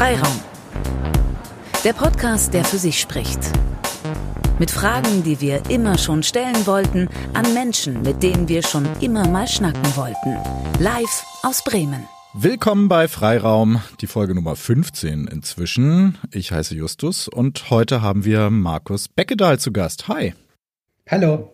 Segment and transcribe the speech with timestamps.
[0.00, 0.40] Freiraum.
[1.84, 3.38] Der Podcast, der für sich spricht.
[4.58, 9.28] Mit Fragen, die wir immer schon stellen wollten, an Menschen, mit denen wir schon immer
[9.28, 10.38] mal schnacken wollten.
[10.82, 12.08] Live aus Bremen.
[12.32, 16.16] Willkommen bei Freiraum, die Folge Nummer 15 inzwischen.
[16.32, 20.08] Ich heiße Justus und heute haben wir Markus Beckedahl zu Gast.
[20.08, 20.32] Hi.
[21.10, 21.52] Hallo.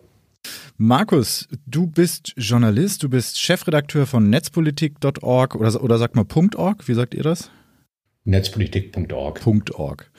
[0.77, 6.25] Markus, du bist Journalist, du bist Chefredakteur von netzpolitik.org oder, oder sagt mal
[6.55, 7.51] .org, wie sagt ihr das?
[8.27, 9.41] Netzpolitik.org.
[9.75, 10.11] .org.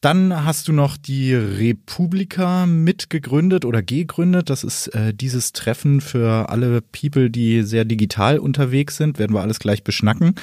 [0.00, 4.50] Dann hast du noch die Republika mitgegründet oder gegründet.
[4.50, 9.18] Das ist äh, dieses Treffen für alle People, die sehr digital unterwegs sind.
[9.18, 10.34] Werden wir alles gleich beschnacken.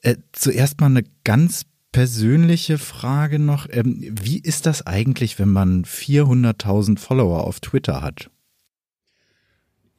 [0.00, 3.66] Äh, zuerst mal eine ganz persönliche Frage noch.
[3.70, 8.30] Ähm, wie ist das eigentlich, wenn man 400.000 Follower auf Twitter hat?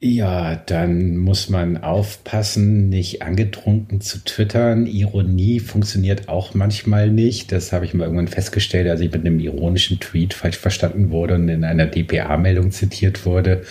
[0.00, 4.86] Ja, dann muss man aufpassen, nicht angetrunken zu twittern.
[4.86, 7.50] Ironie funktioniert auch manchmal nicht.
[7.50, 11.34] Das habe ich mal irgendwann festgestellt, als ich mit einem ironischen Tweet falsch verstanden wurde
[11.34, 13.64] und in einer DPA-Meldung zitiert wurde.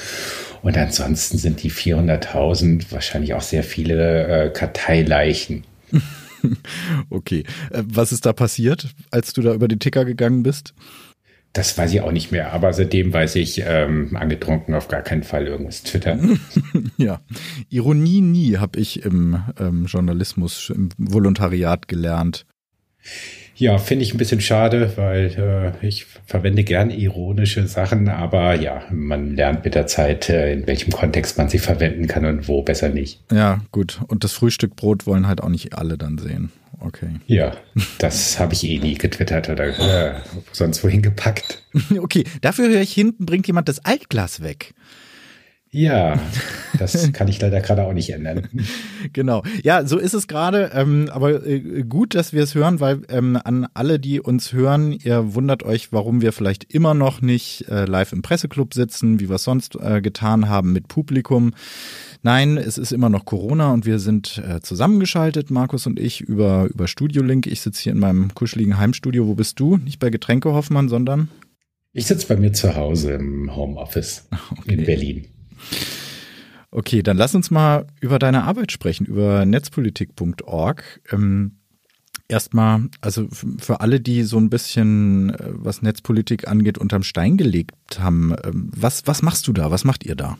[0.63, 5.63] Und ansonsten sind die 400.000 wahrscheinlich auch sehr viele äh, Karteileichen.
[7.09, 7.45] okay.
[7.71, 10.73] Äh, was ist da passiert, als du da über den Ticker gegangen bist?
[11.57, 15.23] Das weiß ich auch nicht mehr, aber seitdem weiß ich, ähm, angetrunken auf gar keinen
[15.23, 16.39] Fall irgendwas twittern.
[16.97, 17.21] ja,
[17.69, 22.45] Ironie nie habe ich im ähm, Journalismus, im Volontariat gelernt.
[23.57, 28.83] Ja, finde ich ein bisschen schade, weil äh, ich verwende gern ironische Sachen, aber ja,
[28.91, 32.61] man lernt mit der Zeit, äh, in welchem Kontext man sie verwenden kann und wo
[32.61, 33.19] besser nicht.
[33.31, 33.99] Ja, gut.
[34.07, 36.51] Und das Frühstückbrot wollen halt auch nicht alle dann sehen.
[36.79, 37.09] Okay.
[37.25, 37.57] Ja,
[37.97, 40.19] das habe ich eh nie getwittert oder äh,
[40.51, 41.63] sonst wohin gepackt.
[41.99, 44.73] Okay, dafür höre ich hinten, bringt jemand das Altglas weg.
[45.71, 46.19] Ja,
[46.79, 48.47] das kann ich leider gerade auch nicht ändern.
[49.13, 49.43] Genau.
[49.63, 50.71] Ja, so ist es gerade.
[50.73, 54.91] Ähm, aber äh, gut, dass wir es hören, weil ähm, an alle, die uns hören,
[54.91, 59.29] ihr wundert euch, warum wir vielleicht immer noch nicht äh, live im Presseclub sitzen, wie
[59.29, 61.53] wir es sonst äh, getan haben mit Publikum.
[62.23, 66.67] Nein, es ist immer noch Corona und wir sind äh, zusammengeschaltet, Markus und ich, über,
[66.73, 67.45] über Studiolink.
[67.45, 69.27] Ich sitze hier in meinem kuscheligen Heimstudio.
[69.27, 69.77] Wo bist du?
[69.77, 71.29] Nicht bei Getränke Hoffmann, sondern?
[71.93, 74.73] Ich sitze bei mir zu Hause im Homeoffice okay.
[74.73, 75.27] in Berlin.
[76.71, 81.01] Okay, dann lass uns mal über deine Arbeit sprechen, über netzpolitik.org.
[81.11, 81.57] Ähm,
[82.29, 87.99] Erstmal, also für alle, die so ein bisschen, äh, was Netzpolitik angeht, unterm Stein gelegt
[87.99, 89.71] haben, ähm, was, was machst du da?
[89.71, 90.37] Was macht ihr da?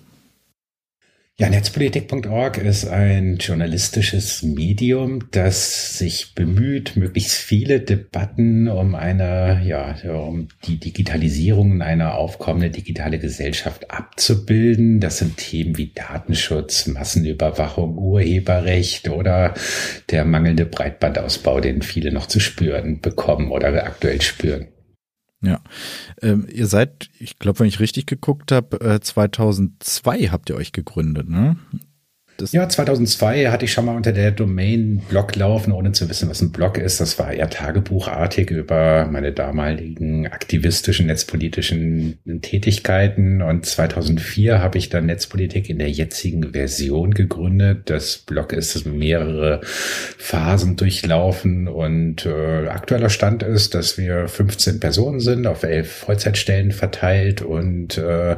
[1.40, 9.94] Ja, netzpolitik.org ist ein journalistisches Medium, das sich bemüht, möglichst viele Debatten um eine, ja,
[10.18, 15.00] um die Digitalisierung in eine aufkommende digitale Gesellschaft abzubilden.
[15.00, 19.54] Das sind Themen wie Datenschutz, Massenüberwachung, Urheberrecht oder
[20.10, 24.70] der mangelnde Breitbandausbau, den viele noch zu spüren bekommen oder aktuell spüren.
[25.42, 25.62] Ja,
[26.22, 30.72] ähm, ihr seid, ich glaube, wenn ich richtig geguckt habe, äh, 2002 habt ihr euch
[30.72, 31.58] gegründet, ne?
[32.38, 36.30] Das ja, 2002 hatte ich schon mal unter der Domain Blog laufen, ohne zu wissen,
[36.30, 37.02] was ein Blog ist.
[37.02, 43.42] Das war eher tagebuchartig über meine damaligen aktivistischen, netzpolitischen Tätigkeiten.
[43.42, 47.90] Und 2004 habe ich dann Netzpolitik in der jetzigen Version gegründet.
[47.90, 55.20] Das Blog ist mehrere Phasen durchlaufen und äh, aktueller Stand ist, dass wir 15 Personen
[55.22, 58.36] sind, auf elf Vollzeitstellen verteilt und äh,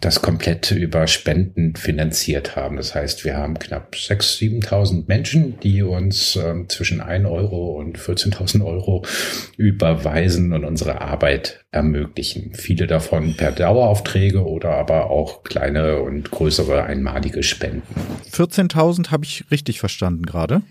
[0.00, 2.78] das komplett über Spenden finanziert haben.
[2.78, 7.76] Das heißt, wir wir haben knapp 6.000, 7.000 Menschen, die uns äh, zwischen 1 Euro
[7.80, 9.04] und 14.000 Euro
[9.56, 12.54] überweisen und unsere Arbeit ermöglichen.
[12.54, 17.82] Viele davon per Daueraufträge oder aber auch kleine und größere einmalige Spenden.
[18.30, 20.62] 14.000 habe ich richtig verstanden gerade.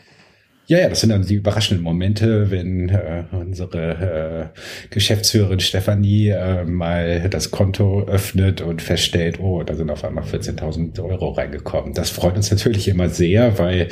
[0.66, 4.60] Ja, ja, das sind dann die überraschenden Momente, wenn äh, unsere äh,
[4.92, 11.04] Geschäftsführerin Stefanie äh, mal das Konto öffnet und feststellt, oh, da sind auf einmal 14.000
[11.04, 11.94] Euro reingekommen.
[11.94, 13.90] Das freut uns natürlich immer sehr, weil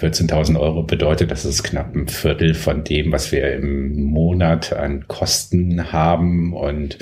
[0.00, 5.08] 14.000 Euro bedeutet, dass es knapp ein Viertel von dem, was wir im Monat an
[5.08, 6.98] Kosten haben und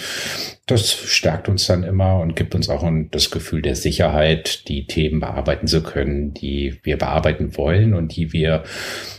[0.71, 5.21] das stärkt uns dann immer und gibt uns auch das Gefühl der Sicherheit, die Themen
[5.21, 8.65] bearbeiten zu können, die wir bearbeiten wollen und die wir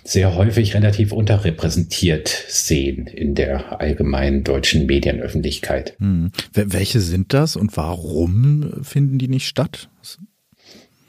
[0.03, 5.95] sehr häufig relativ unterrepräsentiert sehen in der allgemeinen deutschen Medienöffentlichkeit.
[5.99, 6.31] Hm.
[6.53, 9.89] Welche sind das und warum finden die nicht statt?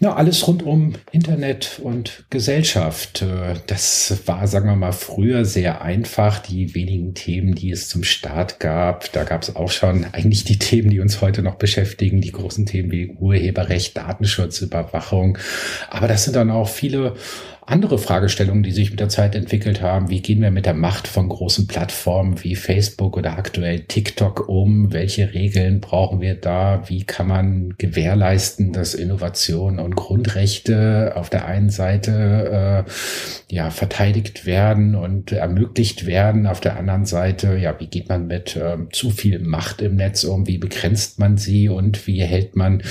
[0.02, 3.22] Ja, alles rund um Internet und Gesellschaft.
[3.22, 6.40] Äh, das war, sagen wir mal, früher sehr einfach.
[6.40, 10.58] Die wenigen Themen, die es zum Start gab, da gab es auch schon eigentlich die
[10.58, 15.38] Themen, die uns heute noch beschäftigen, die großen Themen wie Urheberrecht, Datenschutz, Überwachung.
[15.88, 17.14] Aber das sind dann auch viele
[17.64, 20.10] andere Fragestellungen, die sich mit der Zeit entwickelt haben.
[20.10, 24.92] Wie gehen wir mit der Macht von großen Plattformen wie Facebook oder aktuell TikTok um?
[24.92, 26.82] Welche Regeln brauchen wir da?
[26.88, 34.44] Wie kann man gewährleisten, dass Innovation und Grundrechte auf der einen Seite äh, ja verteidigt
[34.44, 36.48] werden und ermöglicht werden?
[36.48, 40.24] Auf der anderen Seite, ja, wie geht man mit äh, zu viel Macht im Netz
[40.24, 40.48] um?
[40.48, 42.82] Wie begrenzt man sie und wie hält man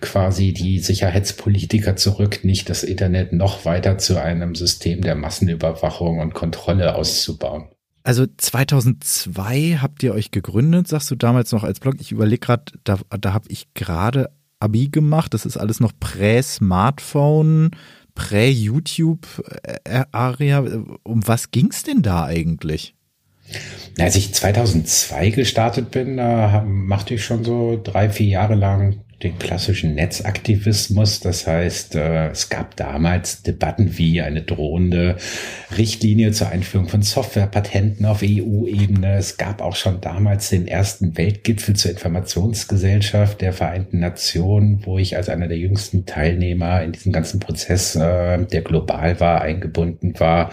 [0.00, 6.34] quasi die Sicherheitspolitiker zurück, nicht das Internet noch weiter zu einem System der Massenüberwachung und
[6.34, 7.68] Kontrolle auszubauen.
[8.02, 11.96] Also 2002 habt ihr euch gegründet, sagst du damals noch als Blog.
[12.00, 15.34] Ich überlege gerade, da, da habe ich gerade Abi gemacht.
[15.34, 17.72] Das ist alles noch Prä-Smartphone,
[18.14, 20.64] Prä-YouTube-Area.
[21.02, 22.94] Um was ging es denn da eigentlich?
[23.98, 29.38] Als ich 2002 gestartet bin, da machte ich schon so drei, vier Jahre lang den
[29.38, 31.20] klassischen Netzaktivismus.
[31.20, 35.16] Das heißt, äh, es gab damals Debatten wie eine drohende
[35.76, 39.16] Richtlinie zur Einführung von Softwarepatenten auf EU-Ebene.
[39.16, 45.16] Es gab auch schon damals den ersten Weltgipfel zur Informationsgesellschaft der Vereinten Nationen, wo ich
[45.16, 50.50] als einer der jüngsten Teilnehmer in diesem ganzen Prozess, äh, der global war, eingebunden war.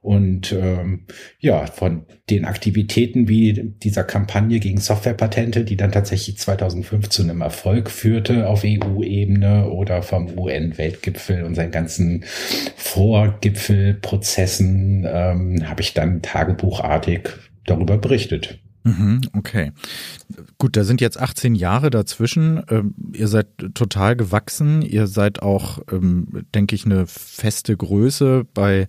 [0.00, 1.06] Und ähm,
[1.40, 7.40] ja, von den Aktivitäten wie dieser Kampagne gegen Softwarepatente, die dann tatsächlich 2005 zu einem
[7.40, 12.24] Erfolg führte auf EU-Ebene oder vom UN-Weltgipfel und seinen ganzen
[12.76, 17.28] Vorgipfelprozessen, ähm, habe ich dann tagebuchartig
[17.66, 18.60] darüber berichtet.
[18.84, 19.72] Mhm, okay.
[20.56, 22.62] Gut, da sind jetzt 18 Jahre dazwischen.
[22.70, 24.82] Ähm, ihr seid total gewachsen.
[24.82, 28.88] Ihr seid auch, ähm, denke ich, eine feste Größe bei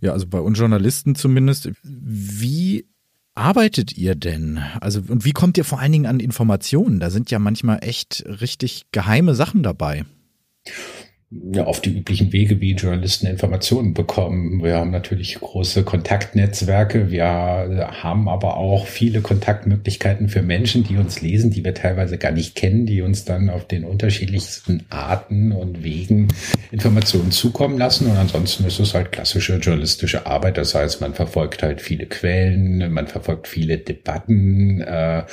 [0.00, 1.70] ja, also bei uns Journalisten zumindest.
[1.82, 2.86] Wie
[3.34, 4.58] arbeitet ihr denn?
[4.80, 7.00] Also, und wie kommt ihr vor allen Dingen an Informationen?
[7.00, 10.04] Da sind ja manchmal echt richtig geheime Sachen dabei
[11.30, 14.62] ja, auf die üblichen Wege, wie Journalisten Informationen bekommen.
[14.62, 17.10] Wir haben natürlich große Kontaktnetzwerke.
[17.10, 17.24] Wir
[18.00, 22.54] haben aber auch viele Kontaktmöglichkeiten für Menschen, die uns lesen, die wir teilweise gar nicht
[22.54, 26.28] kennen, die uns dann auf den unterschiedlichsten Arten und Wegen
[26.70, 28.08] Informationen zukommen lassen.
[28.08, 30.58] Und ansonsten ist es halt klassische journalistische Arbeit.
[30.58, 35.24] Das heißt, man verfolgt halt viele Quellen, man verfolgt viele Debatten, äh,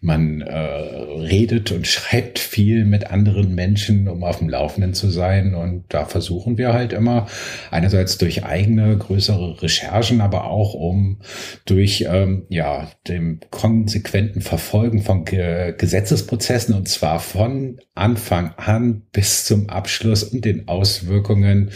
[0.00, 5.25] man äh, redet und schreibt viel mit anderen Menschen, um auf dem Laufenden zu sein
[5.26, 5.54] sein.
[5.54, 7.26] Und da versuchen wir halt immer
[7.70, 11.18] einerseits durch eigene größere Recherchen, aber auch um
[11.64, 19.44] durch ähm, ja dem konsequenten Verfolgen von Ge Gesetzesprozessen und zwar von Anfang an bis
[19.44, 21.70] zum Abschluss und den Auswirkungen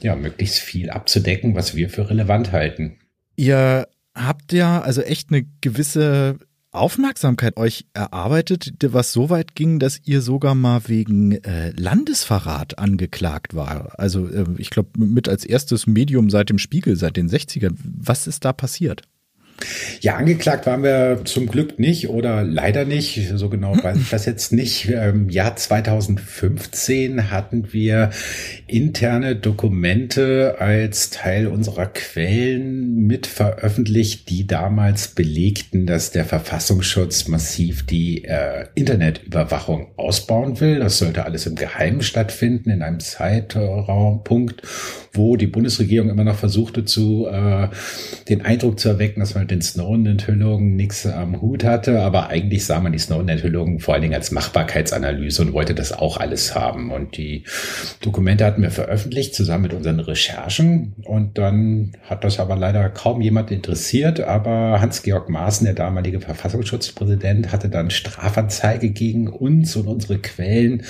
[0.00, 2.98] ja möglichst viel abzudecken, was wir für relevant halten.
[3.36, 6.38] Ihr habt ja also echt eine gewisse
[6.74, 13.54] Aufmerksamkeit euch erarbeitet, was so weit ging, dass ihr sogar mal wegen äh, Landesverrat angeklagt
[13.54, 13.98] war.
[13.98, 17.74] Also äh, ich glaube mit als erstes Medium seit dem Spiegel, seit den 60ern.
[17.82, 19.02] Was ist da passiert?
[20.00, 23.32] Ja, angeklagt waren wir zum Glück nicht oder leider nicht.
[23.34, 24.88] So genau weiß ich das jetzt nicht.
[24.88, 28.10] Im Jahr 2015 hatten wir
[28.66, 37.86] interne Dokumente als Teil unserer Quellen mit veröffentlicht, die damals belegten, dass der Verfassungsschutz massiv
[37.86, 40.80] die äh, Internetüberwachung ausbauen will.
[40.80, 44.62] Das sollte alles im Geheimen stattfinden, in einem Zeitraumpunkt,
[45.14, 47.68] wo die Bundesregierung immer noch versuchte, zu äh,
[48.28, 52.66] den Eindruck zu erwecken, dass man mit den Snowden-Enthüllungen nichts am Hut hatte, aber eigentlich
[52.66, 56.90] sah man die Snowden-Enthüllungen vor allen Dingen als Machbarkeitsanalyse und wollte das auch alles haben.
[56.90, 57.44] Und die
[58.00, 60.94] Dokumente hatten wir veröffentlicht zusammen mit unseren Recherchen.
[61.04, 67.52] Und dann hat das aber leider kaum jemand interessiert, aber Hans-Georg Maaßen, der damalige Verfassungsschutzpräsident,
[67.52, 70.82] hatte dann Strafanzeige gegen uns und unsere Quellen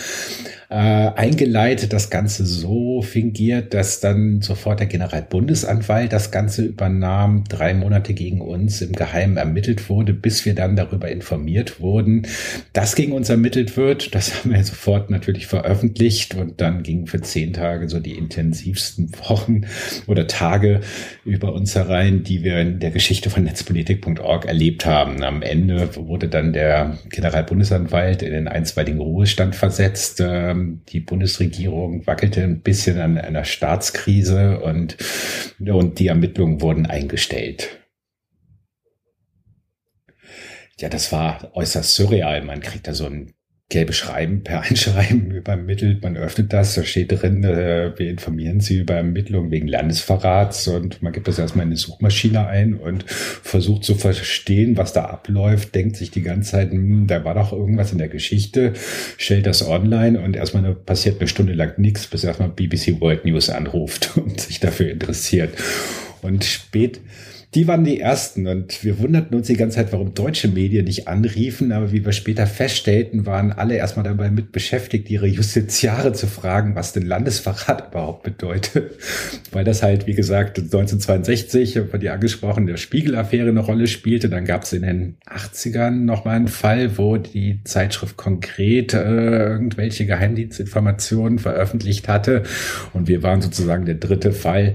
[0.75, 7.75] äh, eingeleitet, das Ganze so fingiert, dass dann sofort der Generalbundesanwalt das Ganze übernahm, drei
[7.75, 12.27] Monate gegen uns im Geheimen ermittelt wurde, bis wir dann darüber informiert wurden,
[12.73, 14.17] dass gegen uns ermittelt wird.
[14.17, 19.13] Das haben wir sofort natürlich veröffentlicht und dann gingen für zehn Tage so die intensivsten
[19.29, 19.67] Wochen
[20.09, 20.81] oder Tage
[21.25, 25.23] über uns herein, die wir in der Geschichte von netzpolitik.org erlebt haben.
[25.23, 30.21] Am Ende wurde dann der Generalbundesanwalt in den einstweiligen Ruhestand versetzt.
[30.65, 34.97] Ähm, die Bundesregierung wackelte ein bisschen an einer Staatskrise und,
[35.59, 37.81] und die Ermittlungen wurden eingestellt.
[40.79, 42.43] Ja, das war äußerst surreal.
[42.43, 43.34] Man kriegt da so ein
[43.71, 46.03] gelbe Schreiben per Einschreiben übermittelt.
[46.03, 51.03] Man öffnet das, da steht drin, äh, wir informieren Sie über Ermittlungen wegen Landesverrats und
[51.03, 55.75] man gibt das erstmal in eine Suchmaschine ein und versucht zu verstehen, was da abläuft,
[55.75, 58.75] denkt sich die ganze Zeit, hm, da war doch irgendwas in der Geschichte,
[59.17, 63.49] stellt das online und erstmal passiert eine Stunde lang nichts, bis erstmal BBC World News
[63.51, 65.55] anruft und sich dafür interessiert.
[66.23, 67.01] Und spät
[67.55, 71.07] die waren die ersten und wir wunderten uns die ganze Zeit, warum deutsche Medien nicht
[71.07, 76.27] anriefen, aber wie wir später feststellten, waren alle erstmal dabei mit beschäftigt, ihre Justiziare zu
[76.27, 78.93] fragen, was denn Landesverrat überhaupt bedeutet.
[79.53, 84.29] Weil das halt, wie gesagt, 1962, von dir angesprochen, der Spiegel-Affäre eine Rolle spielte.
[84.29, 90.07] Dann gab es in den 80ern nochmal einen Fall, wo die Zeitschrift konkret äh, irgendwelche
[90.07, 92.43] Geheimdienstinformationen veröffentlicht hatte.
[92.93, 94.75] Und wir waren sozusagen der dritte Fall,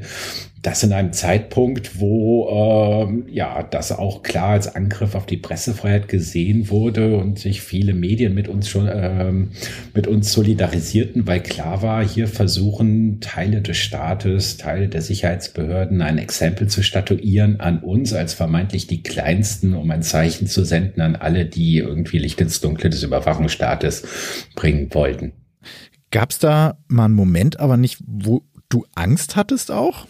[0.61, 6.07] das in einem Zeitpunkt, wo ähm, ja das auch klar als Angriff auf die Pressefreiheit
[6.07, 9.51] gesehen wurde und sich viele Medien mit uns schon ähm,
[9.93, 16.17] mit uns solidarisierten, weil klar war, hier versuchen Teile des Staates, Teile der Sicherheitsbehörden ein
[16.17, 21.15] Exempel zu statuieren an uns als vermeintlich die kleinsten, um ein Zeichen zu senden an
[21.15, 25.31] alle, die irgendwie Licht ins Dunkle des Überwachungsstaates bringen wollten.
[26.11, 30.05] Gab es da mal einen Moment, aber nicht, wo du Angst hattest auch?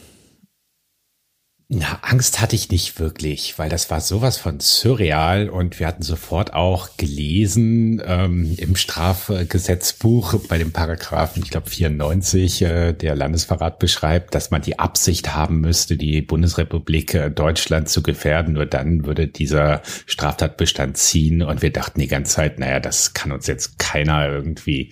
[1.71, 6.01] Na, Angst hatte ich nicht wirklich, weil das war sowas von surreal und wir hatten
[6.01, 13.77] sofort auch gelesen ähm, im Strafgesetzbuch bei dem Paragraphen, ich glaube 94, äh, der Landesverrat
[13.77, 18.55] beschreibt, dass man die Absicht haben müsste, die Bundesrepublik äh, Deutschland zu gefährden.
[18.55, 23.31] Nur dann würde dieser Straftatbestand ziehen und wir dachten die ganze Zeit, naja, das kann
[23.31, 24.89] uns jetzt keiner irgendwie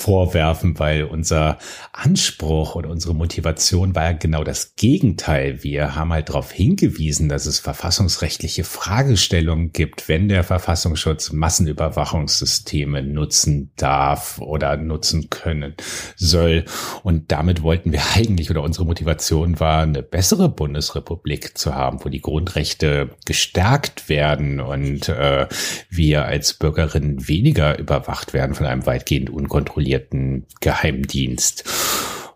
[0.00, 1.58] vorwerfen, weil unser
[1.92, 5.62] Anspruch oder unsere Motivation war ja genau das Gegenteil.
[5.62, 13.72] Wir haben halt darauf hingewiesen, dass es verfassungsrechtliche Fragestellungen gibt, wenn der Verfassungsschutz Massenüberwachungssysteme nutzen
[13.76, 15.74] darf oder nutzen können
[16.16, 16.64] soll.
[17.02, 22.08] Und damit wollten wir eigentlich oder unsere Motivation war, eine bessere Bundesrepublik zu haben, wo
[22.08, 25.46] die Grundrechte gestärkt werden und äh,
[25.90, 31.64] wir als Bürgerinnen weniger überwacht werden von einem weitgehend unkontrollierten kontrollierten Geheimdienst.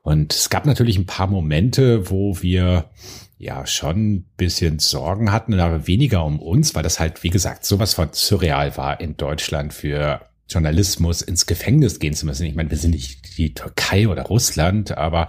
[0.02, 2.90] Und es gab natürlich ein paar Momente, wo wir
[3.38, 7.64] ja schon ein bisschen Sorgen hatten, aber weniger um uns, weil das halt, wie gesagt,
[7.64, 12.44] sowas von surreal war in Deutschland für Journalismus ins Gefängnis gehen zu müssen.
[12.44, 15.26] Ich meine, wir sind nicht die Türkei oder Russland, aber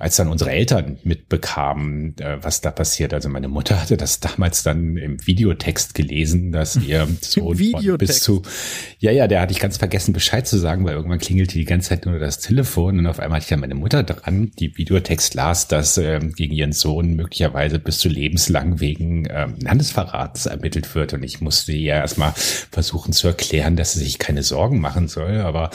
[0.00, 4.64] als dann unsere Eltern mitbekamen, äh, was da passiert, also meine Mutter hatte das damals
[4.64, 7.56] dann im Videotext gelesen, dass ihr Sohn
[7.96, 8.42] bis zu,
[8.98, 11.90] ja, ja, der hatte ich ganz vergessen Bescheid zu sagen, weil irgendwann klingelte die ganze
[11.90, 15.34] Zeit nur das Telefon und auf einmal hatte ich dann meine Mutter dran, die Videotext
[15.34, 21.14] las, dass äh, gegen ihren Sohn möglicherweise bis zu lebenslang wegen äh, Landesverrats ermittelt wird.
[21.14, 25.06] Und ich musste ihr erstmal versuchen zu erklären, dass sie sich keine Sorgen Sorgen machen
[25.06, 25.40] soll.
[25.42, 25.70] Aber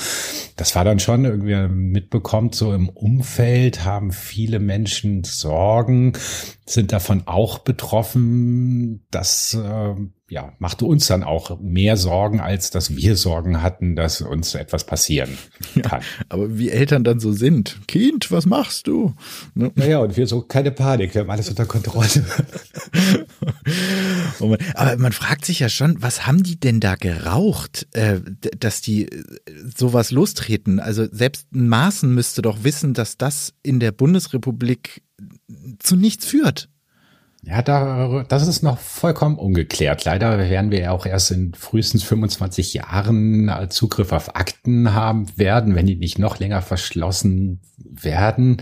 [0.57, 6.13] das war dann schon irgendwie mitbekommt, so im Umfeld haben viele Menschen Sorgen,
[6.65, 9.05] sind davon auch betroffen.
[9.11, 9.95] Das äh,
[10.31, 14.85] ja, machte uns dann auch mehr Sorgen, als dass wir Sorgen hatten, dass uns etwas
[14.85, 15.37] passieren
[15.81, 15.99] kann.
[16.01, 17.85] Ja, aber wie Eltern dann so sind.
[17.85, 19.13] Kind, was machst du?
[19.55, 19.73] Ne?
[19.75, 22.07] Naja, und wir so, keine Panik, wir haben alles unter Kontrolle.
[24.39, 28.19] Oh aber man fragt sich ja schon, was haben die denn da geraucht, äh,
[28.57, 29.23] dass die äh,
[29.75, 30.79] sowas lostreten?
[30.79, 35.03] Also selbst Maßen müsste doch wissen, dass das in der Bundesrepublik
[35.77, 36.69] zu nichts führt.
[37.43, 40.05] Ja, da, das ist noch vollkommen ungeklärt.
[40.05, 45.73] Leider werden wir ja auch erst in frühestens 25 Jahren Zugriff auf Akten haben werden,
[45.73, 48.57] wenn die nicht noch länger verschlossen werden.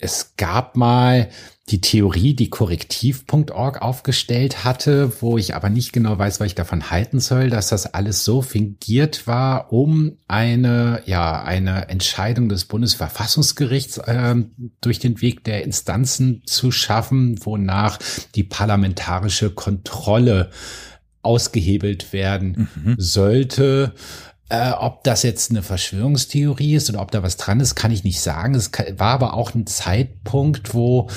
[0.00, 1.28] Es gab mal
[1.70, 6.90] die Theorie, die korrektiv.org aufgestellt hatte, wo ich aber nicht genau weiß, was ich davon
[6.90, 13.98] halten soll, dass das alles so fingiert war, um eine, ja, eine Entscheidung des Bundesverfassungsgerichts
[13.98, 14.36] äh,
[14.80, 17.98] durch den Weg der Instanzen zu schaffen, wonach
[18.34, 20.50] die parlamentarische Kontrolle
[21.22, 22.94] ausgehebelt werden mhm.
[22.96, 23.92] sollte.
[24.50, 28.02] Äh, ob das jetzt eine Verschwörungstheorie ist oder ob da was dran ist, kann ich
[28.02, 28.54] nicht sagen.
[28.54, 31.08] Es war aber auch ein Zeitpunkt, wo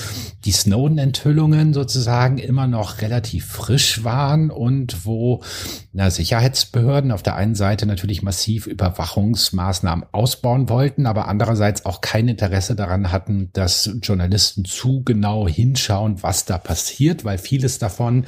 [0.43, 5.43] die Snowden-Enthüllungen sozusagen immer noch relativ frisch waren und wo
[5.93, 12.27] na, Sicherheitsbehörden auf der einen Seite natürlich massiv Überwachungsmaßnahmen ausbauen wollten, aber andererseits auch kein
[12.27, 18.25] Interesse daran hatten, dass Journalisten zu genau hinschauen, was da passiert, weil vieles davon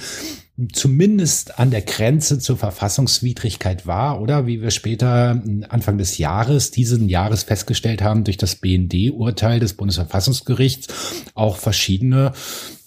[0.71, 7.09] zumindest an der Grenze zur Verfassungswidrigkeit war oder wie wir später Anfang des Jahres, diesen
[7.09, 10.87] Jahres festgestellt haben durch das BND-Urteil des Bundesverfassungsgerichts
[11.33, 12.33] auch verschiedene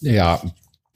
[0.00, 0.40] ja,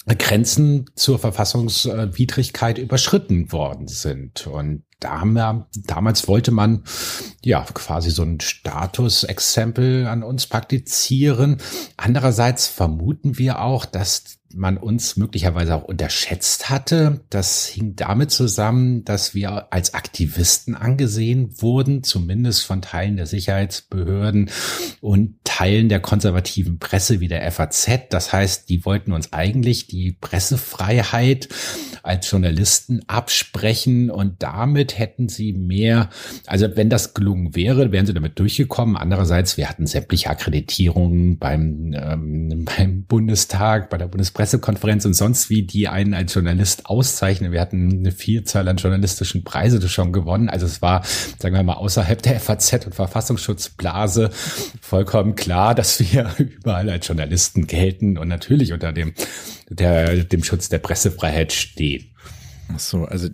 [0.07, 4.47] Grenzen zur Verfassungswidrigkeit überschritten worden sind.
[4.47, 6.85] Und damals wollte man
[7.43, 11.59] ja quasi so ein Statusexempel an uns praktizieren.
[11.97, 17.21] Andererseits vermuten wir auch, dass man uns möglicherweise auch unterschätzt hatte.
[17.31, 24.51] Das hing damit zusammen, dass wir als Aktivisten angesehen wurden, zumindest von Teilen der Sicherheitsbehörden
[25.01, 27.89] und Teilen der konservativen Presse wie der FAZ.
[28.11, 31.49] Das heißt, die wollten uns eigentlich die Pressefreiheit
[32.03, 36.11] als Journalisten absprechen und damit hätten sie mehr,
[36.47, 38.97] also wenn das gelungen wäre, wären sie damit durchgekommen.
[38.97, 45.51] Andererseits, wir hatten sämtliche Akkreditierungen beim, ähm, beim Bundestag, bei der Bundespresse Pressekonferenz und sonst
[45.51, 47.53] wie, die einen als Journalist auszeichnen.
[47.53, 50.49] Wir hatten eine Vielzahl an journalistischen Preise schon gewonnen.
[50.49, 51.03] Also es war,
[51.39, 54.31] sagen wir mal, außerhalb der FAZ und Verfassungsschutzblase
[54.81, 59.13] vollkommen klar, dass wir überall als Journalisten gelten und natürlich unter dem,
[59.71, 62.15] der, dem Schutz der Pressefreiheit stehen.
[62.69, 63.29] Ach so, also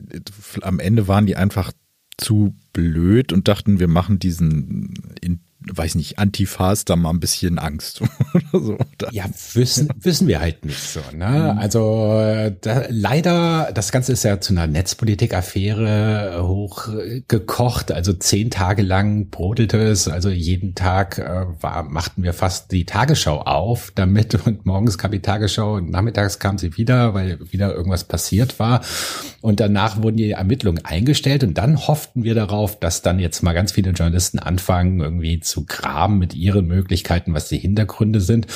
[0.62, 1.72] am Ende waren die einfach
[2.18, 5.40] zu blöd und dachten, wir machen diesen in
[5.72, 8.00] weiß nicht, Antifas da mal ein bisschen Angst
[8.34, 8.78] oder so.
[9.10, 11.00] Ja, wissen, wissen wir halt nicht so.
[11.12, 11.52] Ne?
[11.54, 11.58] Mhm.
[11.58, 12.20] Also
[12.60, 17.90] da, leider, das Ganze ist ja zu einer Netzpolitik-Affäre hochgekocht.
[17.90, 20.08] Also zehn Tage lang brodelte es.
[20.08, 25.10] Also jeden Tag äh, war, machten wir fast die Tagesschau auf damit und morgens kam
[25.10, 28.82] die Tagesschau und nachmittags kam sie wieder, weil wieder irgendwas passiert war.
[29.40, 33.52] Und danach wurden die Ermittlungen eingestellt und dann hofften wir darauf, dass dann jetzt mal
[33.52, 38.46] ganz viele Journalisten anfangen, irgendwie zu graben mit ihren Möglichkeiten, was die Hintergründe sind.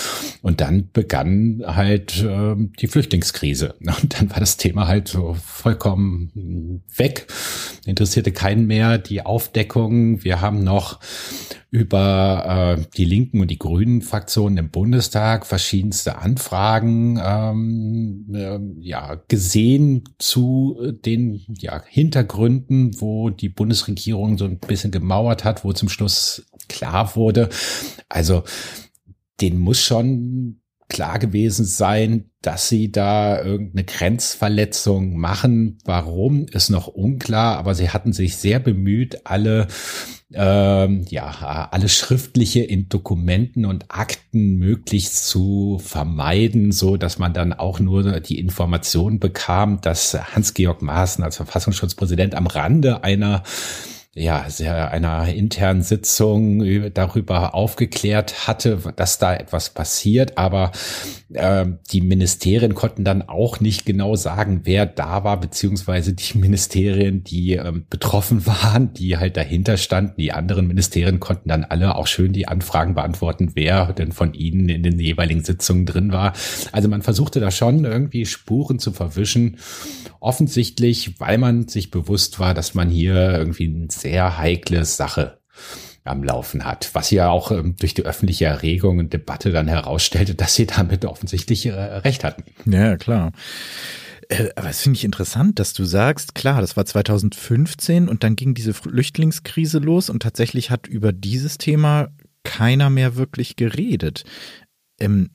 [0.43, 3.75] Und dann begann halt äh, die Flüchtlingskrise.
[3.81, 7.27] Und dann war das Thema halt so vollkommen weg.
[7.87, 10.23] Interessierte keinen mehr die Aufdeckung.
[10.25, 11.01] Wir haben noch
[11.71, 19.23] über äh, die Linken und die Grünen Fraktionen im Bundestag verschiedenste Anfragen ähm, äh, ja
[19.29, 25.89] gesehen zu den ja, Hintergründen, wo die Bundesregierung so ein bisschen gemauert hat, wo zum
[25.89, 27.51] Schluss klar wurde.
[28.09, 28.45] Also
[29.41, 35.79] den muss schon klar gewesen sein, dass sie da irgendeine Grenzverletzung machen.
[35.85, 39.69] Warum ist noch unklar, aber sie hatten sich sehr bemüht, alle
[40.33, 47.53] ähm, ja alles schriftliche in Dokumenten und Akten möglichst zu vermeiden, so dass man dann
[47.53, 53.43] auch nur die Information bekam, dass Hans-Georg Maaßen als Verfassungsschutzpräsident am Rande einer
[54.17, 60.73] ja, sehr einer internen Sitzung darüber aufgeklärt hatte, dass da etwas passiert, aber
[61.33, 67.23] äh, die Ministerien konnten dann auch nicht genau sagen, wer da war, beziehungsweise die Ministerien,
[67.23, 70.15] die ähm, betroffen waren, die halt dahinter standen.
[70.21, 74.69] Die anderen Ministerien konnten dann alle auch schön die Anfragen beantworten, wer denn von ihnen
[74.69, 76.33] in den jeweiligen Sitzungen drin war.
[76.73, 79.59] Also man versuchte da schon irgendwie Spuren zu verwischen.
[80.21, 85.39] Offensichtlich, weil man sich bewusst war, dass man hier irgendwie ein sehr heikle Sache
[86.05, 90.35] am Laufen hat, was ja auch ähm, durch die öffentliche Erregung und Debatte dann herausstellte,
[90.37, 92.45] dass sie damit offensichtlich äh, recht hatten.
[92.71, 93.33] Ja, klar.
[94.29, 98.37] Äh, aber es finde ich interessant, dass du sagst, klar, das war 2015 und dann
[98.37, 102.09] ging diese Flüchtlingskrise los und tatsächlich hat über dieses Thema
[102.45, 104.25] keiner mehr wirklich geredet.
[104.99, 105.31] Ähm,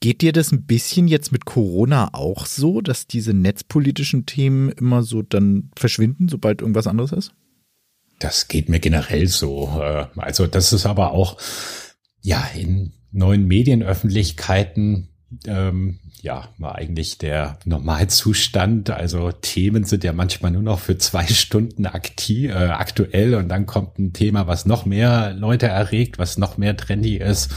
[0.00, 5.02] geht dir das ein bisschen jetzt mit Corona auch so, dass diese netzpolitischen Themen immer
[5.02, 7.32] so dann verschwinden, sobald irgendwas anderes ist?
[8.18, 9.80] Das geht mir generell so.
[9.80, 11.38] Äh, also das ist aber auch
[12.20, 15.08] ja in neuen Medienöffentlichkeiten
[15.46, 18.90] ähm, ja war eigentlich der Normalzustand.
[18.90, 23.66] Also Themen sind ja manchmal nur noch für zwei Stunden aktiv, äh, aktuell und dann
[23.66, 27.52] kommt ein Thema, was noch mehr Leute erregt, was noch mehr trendy ist.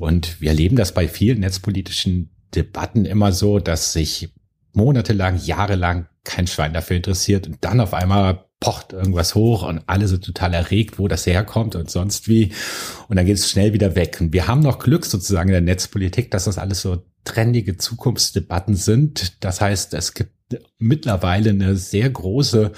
[0.00, 4.32] Und wir erleben das bei vielen netzpolitischen Debatten immer so, dass sich
[4.72, 10.06] monatelang, jahrelang kein Schwein dafür interessiert und dann auf einmal pocht irgendwas hoch und alle
[10.06, 12.52] sind total erregt, wo das herkommt und sonst wie.
[13.08, 14.18] Und dann geht es schnell wieder weg.
[14.20, 18.74] Und wir haben noch Glück sozusagen in der Netzpolitik, dass das alles so trendige Zukunftsdebatten
[18.74, 19.44] sind.
[19.44, 20.32] Das heißt, es gibt
[20.78, 22.72] mittlerweile eine sehr große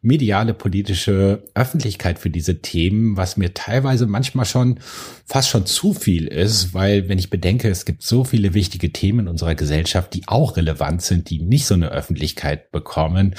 [0.00, 4.80] mediale politische Öffentlichkeit für diese Themen, was mir teilweise manchmal schon
[5.26, 9.20] fast schon zu viel ist, weil wenn ich bedenke, es gibt so viele wichtige Themen
[9.20, 13.34] in unserer Gesellschaft, die auch relevant sind, die nicht so eine Öffentlichkeit bekommen,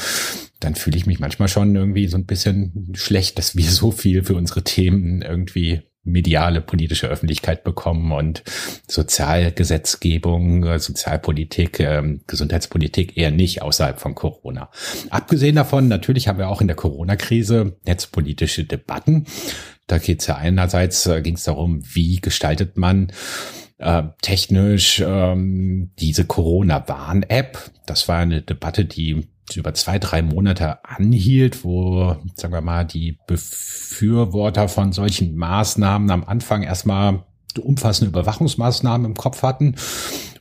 [0.59, 4.23] dann fühle ich mich manchmal schon irgendwie so ein bisschen schlecht, dass wir so viel
[4.23, 8.43] für unsere Themen irgendwie mediale politische Öffentlichkeit bekommen und
[8.87, 14.69] Sozialgesetzgebung, äh, Sozialpolitik, ähm, Gesundheitspolitik eher nicht außerhalb von Corona.
[15.09, 19.25] Abgesehen davon, natürlich haben wir auch in der Corona-Krise netzpolitische Debatten.
[19.87, 23.11] Da geht es ja einerseits, äh, ging es darum, wie gestaltet man
[23.79, 27.71] äh, technisch ähm, diese Corona-Warn-App.
[27.85, 33.17] Das war eine Debatte, die über zwei, drei Monate anhielt, wo, sagen wir mal, die
[33.27, 37.23] Befürworter von solchen Maßnahmen am Anfang erstmal
[37.59, 39.75] umfassende Überwachungsmaßnahmen im Kopf hatten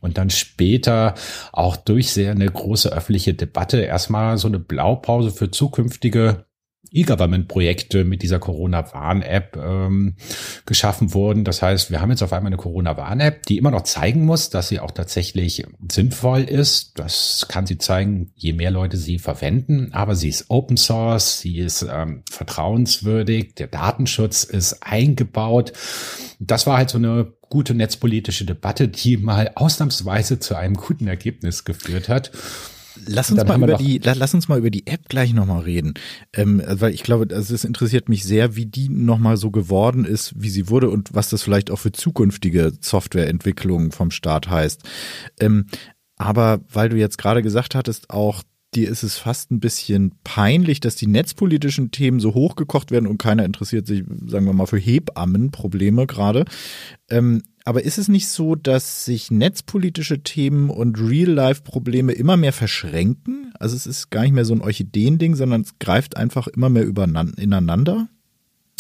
[0.00, 1.14] und dann später
[1.52, 6.46] auch durch sehr eine große öffentliche Debatte erstmal so eine Blaupause für zukünftige
[6.90, 10.16] E-Government-Projekte mit dieser Corona-Warn-App ähm,
[10.64, 11.44] geschaffen wurden.
[11.44, 14.68] Das heißt, wir haben jetzt auf einmal eine Corona-Warn-App, die immer noch zeigen muss, dass
[14.68, 16.98] sie auch tatsächlich sinnvoll ist.
[16.98, 19.90] Das kann sie zeigen, je mehr Leute sie verwenden.
[19.92, 25.72] Aber sie ist Open Source, sie ist ähm, vertrauenswürdig, der Datenschutz ist eingebaut.
[26.38, 31.64] Das war halt so eine gute netzpolitische Debatte, die mal ausnahmsweise zu einem guten Ergebnis
[31.64, 32.30] geführt hat.
[33.06, 35.94] Lass uns, mal über die, lass uns mal über die App gleich nochmal reden.
[36.32, 40.34] Ähm, weil ich glaube, also es interessiert mich sehr, wie die nochmal so geworden ist,
[40.36, 44.82] wie sie wurde und was das vielleicht auch für zukünftige Softwareentwicklungen vom Staat heißt.
[45.40, 45.66] Ähm,
[46.16, 48.42] aber weil du jetzt gerade gesagt hattest, auch
[48.74, 53.18] dir ist es fast ein bisschen peinlich, dass die netzpolitischen Themen so hochgekocht werden und
[53.18, 56.44] keiner interessiert sich, sagen wir mal, für Hebammenprobleme gerade.
[57.08, 63.52] Ähm, aber ist es nicht so, dass sich netzpolitische Themen und Real-Life-Probleme immer mehr verschränken?
[63.60, 66.84] Also es ist gar nicht mehr so ein Orchideending, sondern es greift einfach immer mehr
[67.36, 68.08] ineinander?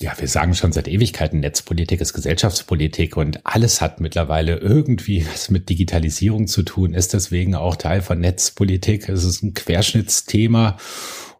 [0.00, 5.50] Ja, wir sagen schon seit Ewigkeiten, Netzpolitik ist Gesellschaftspolitik und alles hat mittlerweile irgendwie was
[5.50, 9.10] mit Digitalisierung zu tun, ist deswegen auch Teil von Netzpolitik.
[9.10, 10.78] Es ist ein Querschnittsthema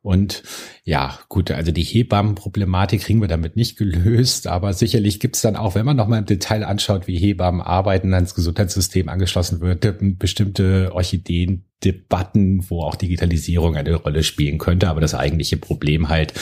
[0.08, 0.42] und
[0.84, 5.54] ja, gut, also die Hebammenproblematik kriegen wir damit nicht gelöst, aber sicherlich gibt es dann
[5.54, 9.86] auch, wenn man nochmal im Detail anschaut, wie Hebammen arbeiten, ans Gesundheitssystem angeschlossen wird,
[10.18, 16.32] bestimmte Orchideen, Debatten, wo auch Digitalisierung eine Rolle spielen könnte, aber das eigentliche Problem halt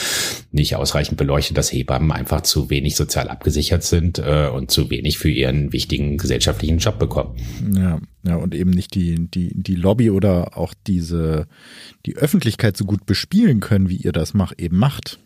[0.51, 5.19] nicht ausreichend beleuchtet, dass Hebammen einfach zu wenig sozial abgesichert sind äh, und zu wenig
[5.19, 7.35] für ihren wichtigen gesellschaftlichen Job bekommen.
[7.75, 11.47] Ja, ja, und eben nicht die, die, die Lobby oder auch diese,
[12.05, 15.19] die Öffentlichkeit so gut bespielen können, wie ihr das mach, eben macht.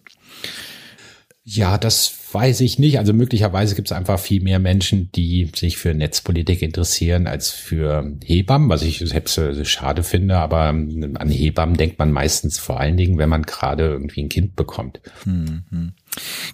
[1.44, 3.00] Ja, das weiß ich nicht.
[3.00, 8.16] Also möglicherweise gibt es einfach viel mehr Menschen, die sich für Netzpolitik interessieren als für
[8.24, 10.38] Hebammen, was ich selbst äh, schade finde.
[10.38, 14.30] Aber ähm, an Hebammen denkt man meistens vor allen Dingen, wenn man gerade irgendwie ein
[14.30, 15.02] Kind bekommt.
[15.26, 15.94] Mhm.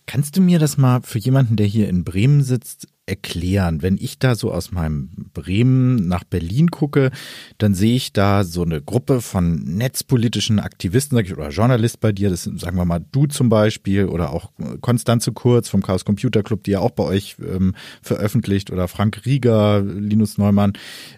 [0.06, 3.82] Kannst du mir das mal für jemanden, der hier in Bremen sitzt, erklären.
[3.82, 7.12] Wenn ich da so aus meinem Bremen nach Berlin gucke,
[7.58, 12.12] dann sehe ich da so eine Gruppe von netzpolitischen Aktivisten, sag ich, oder Journalist bei
[12.12, 16.04] dir, das sind, sagen wir mal, du zum Beispiel oder auch Konstanze Kurz vom Chaos
[16.04, 20.74] Computer Club, die ja auch bei euch ähm, veröffentlicht oder Frank Rieger, Linus Neumann.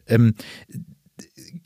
[0.06, 0.36] Ähm,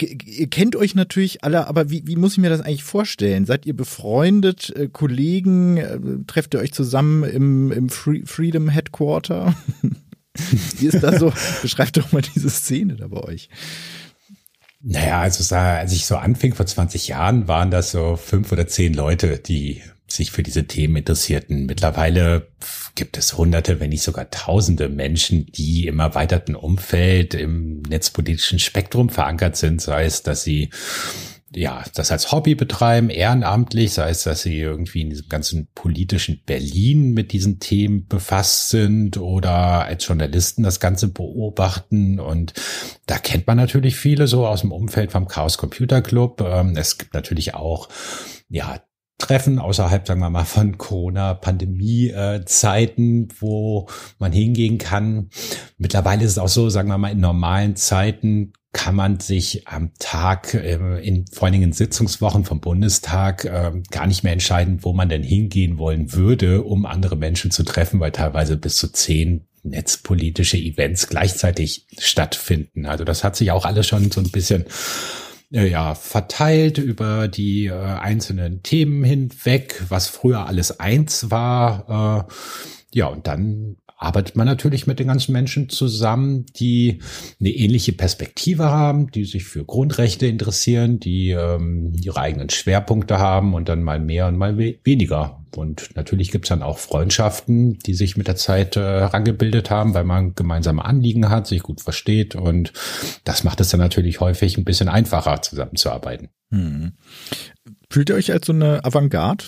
[0.02, 3.46] ihr kennt euch natürlich alle, aber wie, wie muss ich mir das eigentlich vorstellen?
[3.46, 5.78] Seid ihr befreundet, äh, Kollegen?
[5.78, 9.56] Äh, trefft ihr euch zusammen im, im Free Freedom Headquarter?
[10.80, 11.32] Wie ist das so?
[11.62, 13.50] Beschreibt doch mal diese Szene da bei euch.
[14.82, 18.94] Naja, also als ich so anfing vor 20 Jahren, waren das so fünf oder zehn
[18.94, 19.82] Leute, die
[20.16, 21.66] sich für diese Themen interessierten.
[21.66, 22.48] Mittlerweile
[22.96, 29.10] gibt es hunderte, wenn nicht sogar tausende Menschen, die im erweiterten Umfeld im netzpolitischen Spektrum
[29.10, 30.70] verankert sind, sei es, dass sie
[31.56, 36.42] ja, das als Hobby betreiben, ehrenamtlich, sei es, dass sie irgendwie in diesem ganzen politischen
[36.46, 42.20] Berlin mit diesen Themen befasst sind oder als Journalisten das Ganze beobachten.
[42.20, 42.54] Und
[43.06, 46.42] da kennt man natürlich viele so aus dem Umfeld vom Chaos Computer Club.
[46.42, 47.90] Ähm, es gibt natürlich auch,
[48.50, 48.82] ja,
[49.24, 53.88] Treffen außerhalb, sagen wir mal, von Corona-Pandemie-Zeiten, wo
[54.20, 55.30] man hingehen kann.
[55.78, 59.92] Mittlerweile ist es auch so, sagen wir mal, in normalen Zeiten kann man sich am
[59.98, 64.80] Tag, äh, in vor allen Dingen in Sitzungswochen vom Bundestag, äh, gar nicht mehr entscheiden,
[64.82, 68.92] wo man denn hingehen wollen würde, um andere Menschen zu treffen, weil teilweise bis zu
[68.92, 72.86] zehn netzpolitische Events gleichzeitig stattfinden.
[72.86, 74.66] Also das hat sich auch alles schon so ein bisschen
[75.62, 82.28] ja, verteilt über die äh, einzelnen Themen hinweg, was früher alles eins war.
[82.30, 87.00] Äh, ja, und dann arbeitet man natürlich mit den ganzen Menschen zusammen, die
[87.40, 93.54] eine ähnliche Perspektive haben, die sich für Grundrechte interessieren, die ähm, ihre eigenen Schwerpunkte haben
[93.54, 95.44] und dann mal mehr und mal we weniger.
[95.56, 100.04] Und natürlich gibt's dann auch Freundschaften, die sich mit der Zeit äh, herangebildet haben, weil
[100.04, 102.36] man gemeinsame Anliegen hat, sich gut versteht.
[102.36, 102.74] Und
[103.24, 106.30] das macht es dann natürlich häufig ein bisschen einfacher, zusammenzuarbeiten.
[106.52, 106.94] Hm.
[107.90, 109.46] Fühlt ihr euch als so eine Avantgarde?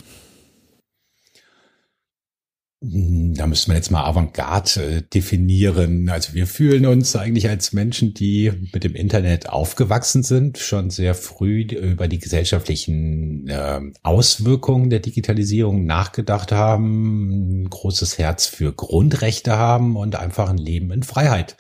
[2.82, 6.10] Da müsste man jetzt mal Avantgarde äh, definieren.
[6.10, 11.16] Also wir fühlen uns eigentlich als Menschen, die mit dem Internet aufgewachsen sind, schon sehr
[11.16, 19.58] früh über die gesellschaftlichen äh, Auswirkungen der Digitalisierung nachgedacht haben, ein großes Herz für Grundrechte
[19.58, 21.56] haben und einfach ein Leben in Freiheit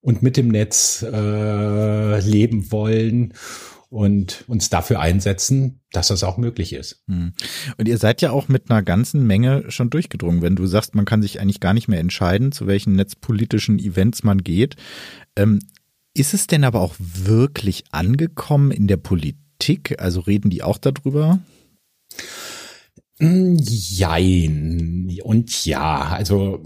[0.00, 3.32] und mit dem Netz äh, leben wollen
[3.88, 7.02] und uns dafür einsetzen, dass das auch möglich ist.
[7.08, 7.32] Hm.
[7.76, 10.42] Und ihr seid ja auch mit einer ganzen Menge schon durchgedrungen.
[10.42, 14.22] Wenn du sagst, man kann sich eigentlich gar nicht mehr entscheiden, zu welchen netzpolitischen Events
[14.22, 14.76] man geht.
[15.36, 15.60] Ähm,
[16.14, 20.00] ist es denn aber auch wirklich angekommen in der Politik?
[20.00, 21.40] Also reden die auch darüber?
[23.18, 26.62] Hm, jein und ja, also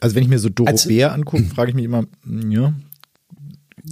[0.00, 2.74] also wenn ich mir so Doro also, Bär angucke, frage ich mich immer, hm, ja,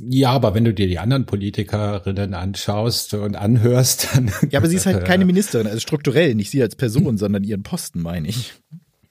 [0.03, 4.31] ja, aber wenn du dir die anderen Politikerinnen anschaust und anhörst, dann.
[4.51, 7.63] Ja, aber sie ist halt keine Ministerin, also strukturell, nicht sie als Person, sondern ihren
[7.63, 8.55] Posten, meine ich.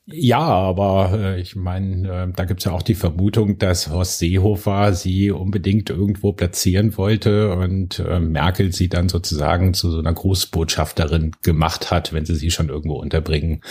[0.06, 4.94] Ja, aber äh, ich meine, äh, da gibt's ja auch die Vermutung, dass Horst Seehofer
[4.94, 11.32] sie unbedingt irgendwo platzieren wollte und äh, Merkel sie dann sozusagen zu so einer Großbotschafterin
[11.42, 13.62] gemacht hat, wenn sie sie schon irgendwo unterbringen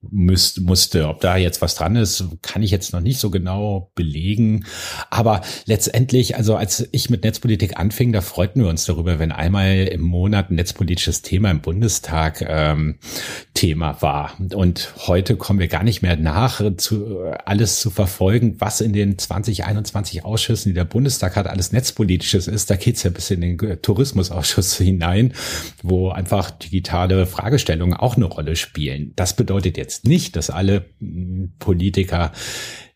[0.00, 1.08] müsst, musste.
[1.08, 4.64] Ob da jetzt was dran ist, kann ich jetzt noch nicht so genau belegen.
[5.10, 9.88] Aber letztendlich, also als ich mit Netzpolitik anfing, da freuten wir uns darüber, wenn einmal
[9.88, 12.98] im Monat ein netzpolitisches Thema im Bundestag ähm,
[13.54, 14.34] Thema war.
[14.54, 19.18] Und heute kommen wir gar nicht mehr nach, zu, alles zu verfolgen, was in den
[19.18, 22.70] 2021 Ausschüssen, die der Bundestag hat, alles netzpolitisches ist.
[22.70, 25.34] Da geht's ja bis in den Tourismusausschuss hinein,
[25.82, 29.12] wo einfach digitale Fragestellungen auch eine Rolle spielen.
[29.16, 32.32] Das bedeutet jetzt jetzt nicht, dass alle hm, Politiker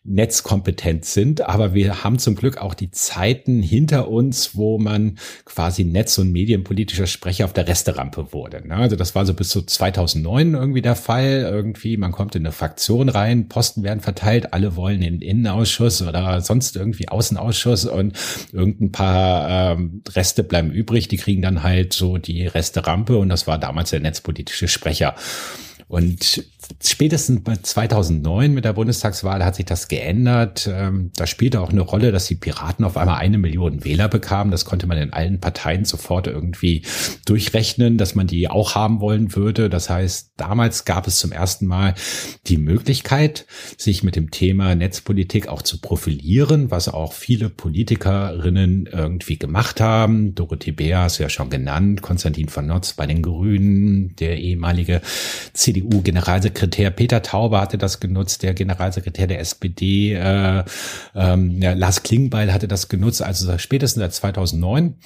[0.05, 5.85] netzkompetent sind, aber wir haben zum Glück auch die Zeiten hinter uns, wo man quasi
[5.85, 8.67] Netz- und medienpolitischer Sprecher auf der Resterampe wurde.
[8.67, 8.75] Ne?
[8.75, 11.47] Also das war so bis zu 2009 irgendwie der Fall.
[11.49, 16.01] Irgendwie, man kommt in eine Fraktion rein, Posten werden verteilt, alle wollen in den Innenausschuss
[16.01, 18.17] oder sonst irgendwie Außenausschuss und
[18.51, 21.07] irgendein paar ähm, Reste bleiben übrig.
[21.07, 25.15] Die kriegen dann halt so die Resterampe und das war damals der netzpolitische Sprecher.
[25.87, 26.43] Und
[26.81, 30.69] spätestens bei 2009 mit der Bundestagswahl hat sich das geändert.
[30.71, 34.51] Ähm, da spielte auch eine Rolle, dass die Piraten auf einmal eine Million Wähler bekamen.
[34.51, 36.83] Das konnte man in allen Parteien sofort irgendwie
[37.25, 39.69] durchrechnen, dass man die auch haben wollen würde.
[39.69, 41.95] Das heißt, damals gab es zum ersten Mal
[42.47, 43.45] die Möglichkeit,
[43.77, 50.35] sich mit dem Thema Netzpolitik auch zu profilieren, was auch viele Politikerinnen irgendwie gemacht haben.
[50.35, 55.01] Dorothee Beer ist ja schon genannt, Konstantin von Notz bei den Grünen, der ehemalige
[55.53, 56.01] CDU
[56.53, 60.63] CDU-Generalsekretär Peter Tauber hatte das genutzt, der Generalsekretär der SPD, äh,
[61.15, 63.21] ähm, ja, Lars Klingbeil hatte das genutzt.
[63.21, 64.97] Also spätestens seit 2009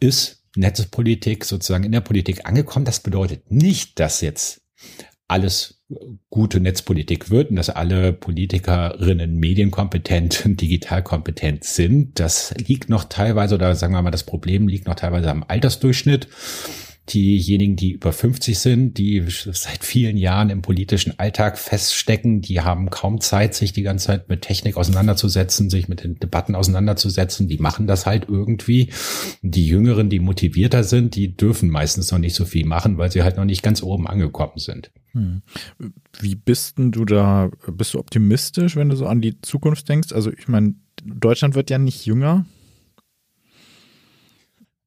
[0.00, 2.84] ist Netzpolitik sozusagen in der Politik angekommen.
[2.84, 4.62] Das bedeutet nicht, dass jetzt
[5.26, 5.82] alles
[6.28, 12.20] gute Netzpolitik wird und dass alle Politikerinnen medienkompetent und digital kompetent sind.
[12.20, 16.28] Das liegt noch teilweise, oder sagen wir mal, das Problem liegt noch teilweise am Altersdurchschnitt
[17.12, 22.90] diejenigen, die über 50 sind, die seit vielen Jahren im politischen Alltag feststecken, die haben
[22.90, 27.48] kaum Zeit, sich die ganze Zeit mit Technik auseinanderzusetzen, sich mit den Debatten auseinanderzusetzen.
[27.48, 28.90] Die machen das halt irgendwie.
[29.42, 33.22] Die Jüngeren, die motivierter sind, die dürfen meistens noch nicht so viel machen, weil sie
[33.22, 34.90] halt noch nicht ganz oben angekommen sind.
[35.12, 35.42] Hm.
[36.20, 40.12] Wie bist denn du da, bist du optimistisch, wenn du so an die Zukunft denkst?
[40.12, 42.46] Also ich meine, Deutschland wird ja nicht jünger.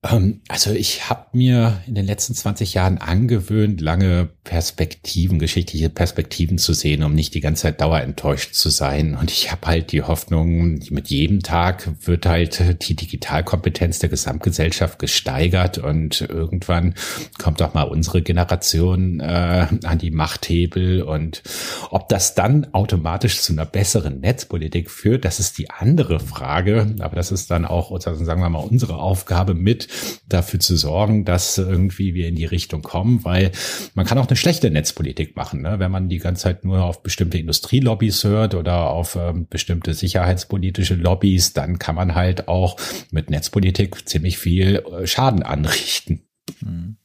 [0.03, 6.57] Ähm, also ich habe mir in den letzten 20 Jahren angewöhnt, lange Perspektiven, geschichtliche Perspektiven
[6.57, 9.15] zu sehen, um nicht die ganze Zeit dauerenttäuscht zu sein.
[9.15, 14.99] Und ich habe halt die Hoffnung, mit jedem Tag wird halt die Digitalkompetenz der Gesamtgesellschaft
[14.99, 16.93] gesteigert und irgendwann
[17.39, 21.01] kommt auch mal unsere Generation äh, an die Machthebel.
[21.01, 21.41] Und
[21.89, 26.95] ob das dann automatisch zu einer besseren Netzpolitik führt, das ist die andere Frage.
[26.99, 29.87] Aber das ist dann auch, sagen wir mal, unsere Aufgabe mit
[30.27, 33.51] dafür zu sorgen, dass irgendwie wir in die Richtung kommen, weil
[33.93, 35.79] man kann auch eine schlechte Netzpolitik machen, ne?
[35.79, 40.95] wenn man die ganze Zeit nur auf bestimmte Industrielobbys hört oder auf ähm, bestimmte sicherheitspolitische
[40.95, 42.77] Lobbys, dann kann man halt auch
[43.11, 46.21] mit Netzpolitik ziemlich viel äh, Schaden anrichten.
[46.59, 46.97] Hm.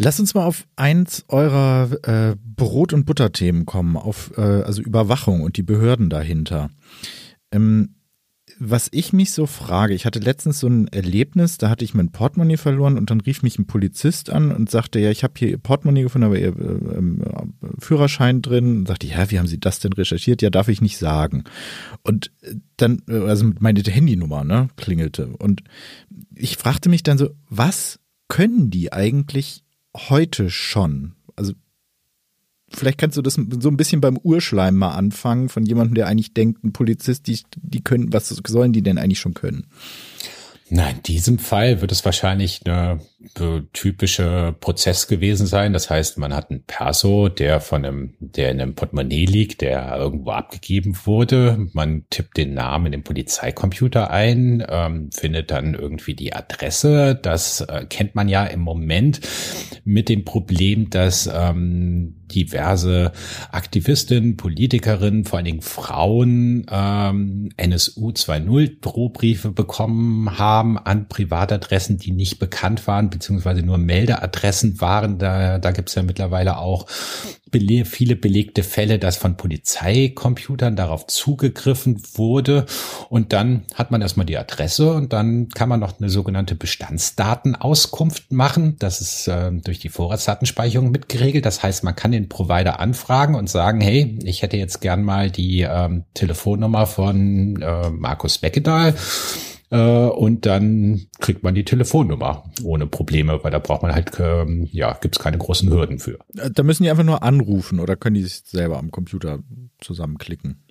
[0.00, 5.42] Lass uns mal auf eins eurer äh, Brot- und Butterthemen kommen, auf äh, also Überwachung
[5.42, 6.70] und die Behörden dahinter.
[7.50, 7.96] Ähm,
[8.60, 12.10] was ich mich so frage, ich hatte letztens so ein Erlebnis, da hatte ich mein
[12.10, 15.48] Portemonnaie verloren und dann rief mich ein Polizist an und sagte, ja, ich habe hier
[15.48, 18.78] Ihr Portemonnaie gefunden, aber Ihr äh, Führerschein drin.
[18.78, 20.42] Und sagte, ja, wie haben Sie das denn recherchiert?
[20.42, 21.44] Ja, darf ich nicht sagen.
[22.02, 22.32] Und
[22.76, 25.28] dann, äh, also meine Handynummer, ne, klingelte.
[25.38, 25.62] Und
[26.34, 31.14] ich fragte mich dann so, was können die eigentlich heute schon?
[32.70, 36.34] Vielleicht kannst du das so ein bisschen beim Urschleim mal anfangen, von jemandem, der eigentlich
[36.34, 39.66] denkt, ein Polizist, die, die können, was sollen die denn eigentlich schon können?
[40.70, 43.00] Na, in diesem Fall wird es wahrscheinlich eine
[43.72, 45.72] typische Prozess gewesen sein.
[45.72, 49.96] Das heißt, man hat einen Perso, der von einem, der in einem Portemonnaie liegt, der
[49.96, 51.66] irgendwo abgegeben wurde.
[51.72, 57.18] Man tippt den Namen in den Polizeicomputer ein, ähm, findet dann irgendwie die Adresse.
[57.20, 59.20] Das äh, kennt man ja im Moment
[59.84, 63.12] mit dem Problem, dass ähm, diverse
[63.50, 72.12] Aktivistinnen, Politikerinnen, vor allen Dingen Frauen ähm, NSU 2.0 Drohbriefe bekommen haben an Privatadressen, die
[72.12, 75.18] nicht bekannt waren, beziehungsweise nur Meldeadressen waren.
[75.18, 76.86] Da, da gibt es ja mittlerweile auch
[77.50, 82.66] bele viele belegte Fälle, dass von Polizeicomputern darauf zugegriffen wurde.
[83.08, 88.32] Und dann hat man erstmal die Adresse und dann kann man noch eine sogenannte Bestandsdatenauskunft
[88.32, 88.76] machen.
[88.78, 91.46] Das ist äh, durch die Vorratsdatenspeicherung mitgeregelt.
[91.46, 95.30] Das heißt, man kann den Provider anfragen und sagen, hey, ich hätte jetzt gern mal
[95.30, 98.94] die ähm, Telefonnummer von äh, Markus Beckedahl
[99.76, 104.96] und dann kriegt man die Telefonnummer ohne Probleme, weil da braucht man halt, ähm, ja,
[105.00, 106.18] gibt's keine großen Hürden für.
[106.36, 109.40] Äh, da müssen die einfach nur anrufen oder können die sich selber am Computer
[109.80, 110.64] zusammenklicken?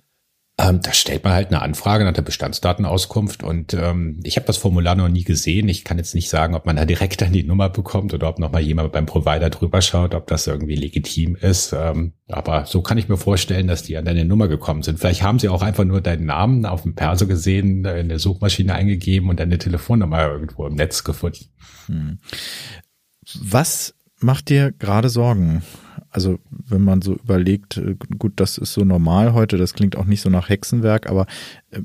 [0.60, 4.56] Ähm, da stellt man halt eine Anfrage nach der Bestandsdatenauskunft und ähm, ich habe das
[4.56, 5.68] Formular noch nie gesehen.
[5.68, 8.40] Ich kann jetzt nicht sagen, ob man da direkt dann die Nummer bekommt oder ob
[8.40, 11.72] nochmal jemand beim Provider drüber schaut, ob das irgendwie legitim ist.
[11.72, 14.98] Ähm, aber so kann ich mir vorstellen, dass die an deine Nummer gekommen sind.
[14.98, 18.74] Vielleicht haben sie auch einfach nur deinen Namen auf dem Perso gesehen, in der Suchmaschine
[18.74, 21.46] eingegeben und deine Telefonnummer irgendwo im Netz gefunden.
[21.86, 22.18] Hm.
[23.40, 25.62] Was macht dir gerade Sorgen?
[26.10, 30.04] Also wenn man so überlegt, äh, gut, das ist so normal heute, das klingt auch
[30.04, 31.26] nicht so nach Hexenwerk, aber
[31.70, 31.80] äh,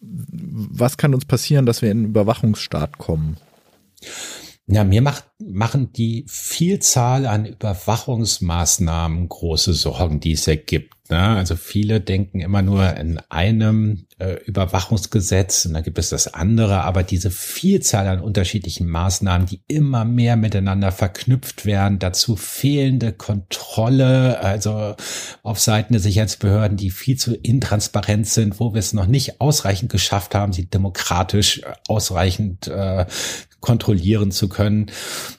[0.00, 3.36] was kann uns passieren, dass wir in einen Überwachungsstaat kommen?
[4.66, 10.94] Ja, mir macht, machen die Vielzahl an Überwachungsmaßnahmen große Sorgen, die es ergibt.
[11.10, 11.20] Ne?
[11.20, 16.82] Also viele denken immer nur in einem äh, Überwachungsgesetz und dann gibt es das andere,
[16.82, 24.40] aber diese Vielzahl an unterschiedlichen Maßnahmen, die immer mehr miteinander verknüpft werden, dazu fehlende Kontrolle,
[24.40, 24.94] also
[25.42, 29.92] auf Seiten der Sicherheitsbehörden, die viel zu intransparent sind, wo wir es noch nicht ausreichend
[29.92, 33.04] geschafft haben, sie demokratisch äh, ausreichend äh,
[33.64, 34.90] kontrollieren zu können.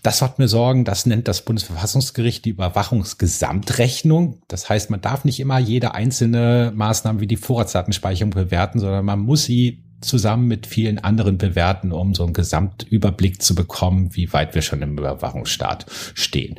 [0.01, 0.83] Das macht mir Sorgen.
[0.83, 4.41] Das nennt das Bundesverfassungsgericht die Überwachungsgesamtrechnung.
[4.47, 9.19] Das heißt, man darf nicht immer jede einzelne Maßnahme wie die Vorratsdatenspeicherung bewerten, sondern man
[9.19, 14.53] muss sie zusammen mit vielen anderen bewerten, um so einen Gesamtüberblick zu bekommen, wie weit
[14.55, 16.55] wir schon im Überwachungsstaat stehen.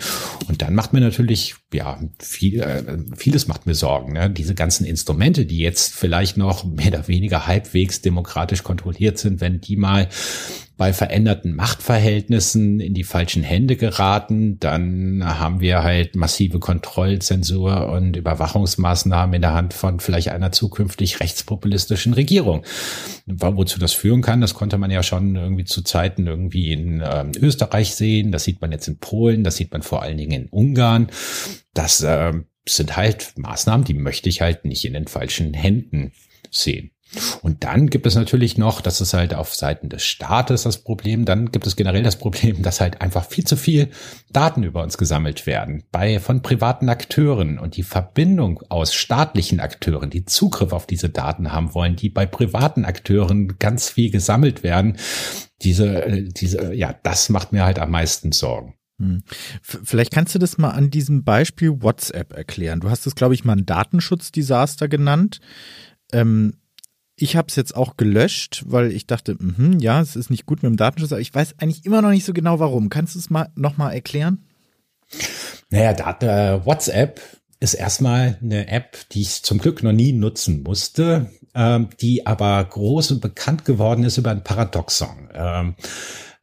[0.49, 2.85] Und dann macht mir natürlich, ja, viel, äh,
[3.17, 4.13] vieles macht mir Sorgen.
[4.13, 4.31] Ne?
[4.31, 9.61] Diese ganzen Instrumente, die jetzt vielleicht noch mehr oder weniger halbwegs demokratisch kontrolliert sind, wenn
[9.61, 10.09] die mal
[10.77, 18.17] bei veränderten Machtverhältnissen in die falschen Hände geraten, dann haben wir halt massive Kontrollzensur und
[18.17, 22.63] Überwachungsmaßnahmen in der Hand von vielleicht einer zukünftig rechtspopulistischen Regierung.
[23.27, 27.33] Wozu das führen kann, das konnte man ja schon irgendwie zu Zeiten irgendwie in ähm,
[27.41, 30.49] Österreich sehen, das sieht man jetzt in Polen, das sieht man vor allen Dingen in
[30.49, 31.09] Ungarn.
[31.77, 32.33] Das äh,
[32.67, 36.13] sind halt Maßnahmen, die möchte ich halt nicht in den falschen Händen
[36.51, 36.91] sehen.
[37.43, 41.25] Und dann gibt es natürlich noch, das ist halt auf Seiten des Staates das Problem,
[41.25, 43.91] dann gibt es generell das Problem, dass halt einfach viel zu viel
[44.33, 50.11] Daten über uns gesammelt werden bei von privaten Akteuren und die Verbindung aus staatlichen Akteuren,
[50.11, 54.97] die Zugriff auf diese Daten haben wollen, die bei privaten Akteuren ganz viel gesammelt werden.
[55.63, 58.75] Diese, äh, diese, ja, das macht mir halt am meisten Sorgen.
[58.99, 59.23] Hm.
[59.63, 62.81] Vielleicht kannst du das mal an diesem Beispiel WhatsApp erklären.
[62.81, 65.41] Du hast es, glaube ich, mal ein Datenschutzdesaster genannt.
[66.13, 66.55] Ähm,
[67.17, 70.63] ich habe es jetzt auch gelöscht, weil ich dachte, mh, ja, es ist nicht gut
[70.63, 72.91] mit dem Datenschutz, aber ich weiß eigentlich immer noch nicht so genau warum.
[72.91, 74.45] Kannst du es mal nochmal erklären?
[75.71, 77.21] Naja, Dat äh, WhatsApp
[77.61, 82.63] ist erstmal eine App, die ich zum Glück noch nie nutzen musste, ähm, die aber
[82.63, 85.31] groß und bekannt geworden ist über ein Paradoxon.
[85.33, 85.75] Ähm,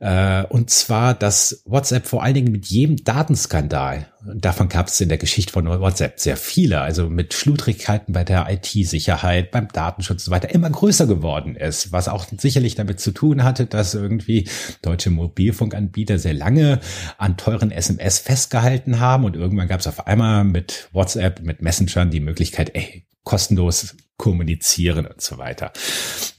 [0.04, 5.08] äh, und zwar, dass WhatsApp vor allen Dingen mit jedem Datenskandal, davon gab es in
[5.08, 10.26] der Geschichte von WhatsApp sehr viele, also mit Schludrigkeiten bei der IT-Sicherheit, beim Datenschutz und
[10.26, 14.50] so weiter, immer größer geworden ist, was auch sicherlich damit zu tun hatte, dass irgendwie
[14.82, 16.82] deutsche Mobilfunkanbieter sehr lange
[17.18, 19.24] an teuren SMS festgehalten haben.
[19.24, 25.06] Und irgendwann gab es auf einmal mit WhatsApp, mit Messengern die Möglichkeit, ey, kostenlos kommunizieren
[25.06, 25.72] und so weiter.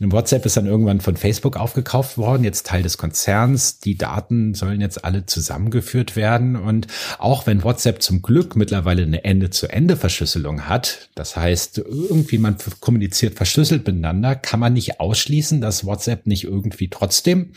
[0.01, 3.79] Und WhatsApp ist dann irgendwann von Facebook aufgekauft worden, jetzt Teil des Konzerns.
[3.79, 6.57] Die Daten sollen jetzt alle zusammengeführt werden.
[6.57, 6.87] Und
[7.19, 13.87] auch wenn WhatsApp zum Glück mittlerweile eine Ende-zu-Ende-Verschlüsselung hat, das heißt, irgendwie man kommuniziert verschlüsselt
[13.87, 17.53] miteinander, kann man nicht ausschließen, dass WhatsApp nicht irgendwie trotzdem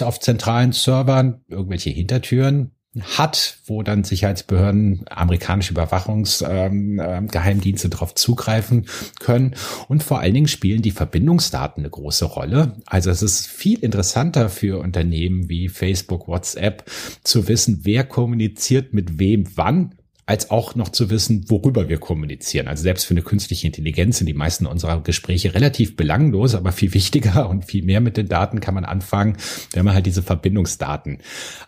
[0.00, 8.86] auf zentralen Servern irgendwelche Hintertüren hat, wo dann Sicherheitsbehörden, amerikanische Überwachungsgeheimdienste ähm, äh, darauf zugreifen
[9.20, 9.54] können.
[9.88, 12.76] Und vor allen Dingen spielen die Verbindungsdaten eine große Rolle.
[12.86, 16.84] Also es ist viel interessanter für Unternehmen wie Facebook, WhatsApp
[17.22, 19.94] zu wissen, wer kommuniziert mit wem wann
[20.26, 22.66] als auch noch zu wissen, worüber wir kommunizieren.
[22.66, 26.92] Also selbst für eine künstliche Intelligenz sind die meisten unserer Gespräche relativ belanglos, aber viel
[26.94, 29.36] wichtiger und viel mehr mit den Daten kann man anfangen,
[29.72, 31.18] wenn man halt diese Verbindungsdaten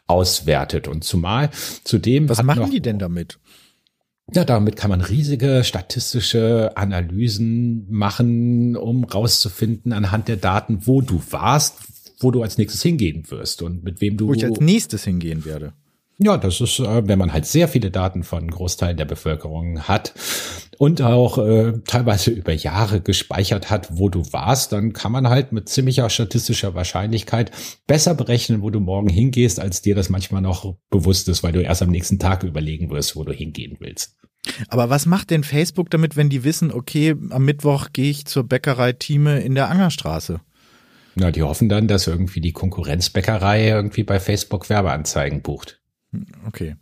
[0.09, 0.89] auswertet.
[0.89, 1.51] Und zumal
[1.85, 2.29] zudem.
[2.29, 3.39] Was machen die denn damit?
[4.35, 11.23] Ja, damit kann man riesige statistische Analysen machen, um rauszufinden anhand der Daten, wo du
[11.31, 11.77] warst,
[12.21, 14.27] wo du als nächstes hingehen wirst und mit wem du.
[14.27, 15.73] Wo ich als nächstes hingehen werde.
[16.21, 20.15] Ja, das ist, äh, wenn man halt sehr viele Daten von Großteilen der Bevölkerung hat
[20.77, 25.53] und auch äh, teilweise über Jahre gespeichert hat, wo du warst, dann kann man halt
[25.53, 27.53] mit ziemlicher statistischer Wahrscheinlichkeit
[27.87, 31.63] besser berechnen, wo du morgen hingehst, als dir das manchmal noch bewusst ist, weil du
[31.63, 34.17] erst am nächsten Tag überlegen wirst, wo du hingehen willst.
[34.69, 38.43] Aber was macht denn Facebook damit, wenn die wissen, okay, am Mittwoch gehe ich zur
[38.43, 40.41] Bäckerei Thieme in der Angerstraße?
[41.15, 45.81] Na, die hoffen dann, dass irgendwie die Konkurrenzbäckerei irgendwie bei Facebook Werbeanzeigen bucht.
[46.47, 46.77] Okay.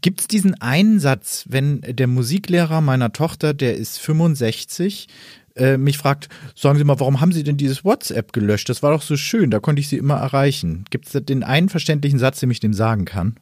[0.00, 5.08] Gibt es diesen einen Satz, wenn der Musiklehrer meiner Tochter, der ist 65,
[5.54, 8.68] äh, mich fragt, sagen Sie mal, warum haben Sie denn dieses WhatsApp gelöscht?
[8.68, 10.84] Das war doch so schön, da konnte ich Sie immer erreichen.
[10.90, 13.36] Gibt es den einen verständlichen Satz, den ich dem sagen kann?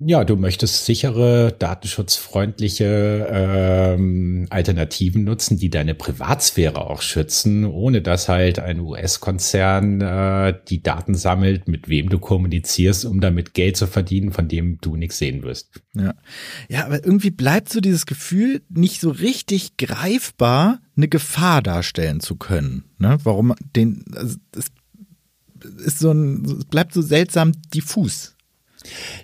[0.00, 8.28] Ja, du möchtest sichere, datenschutzfreundliche ähm, Alternativen nutzen, die deine Privatsphäre auch schützen, ohne dass
[8.28, 13.88] halt ein US-Konzern äh, die Daten sammelt, mit wem du kommunizierst, um damit Geld zu
[13.88, 15.80] verdienen, von dem du nichts sehen wirst.
[15.94, 16.14] Ja.
[16.68, 22.36] ja, aber irgendwie bleibt so dieses Gefühl, nicht so richtig greifbar eine Gefahr darstellen zu
[22.36, 22.84] können.
[22.98, 23.18] Ne?
[23.24, 24.70] Warum den, also es
[25.84, 28.36] ist so ein, es bleibt so seltsam diffus.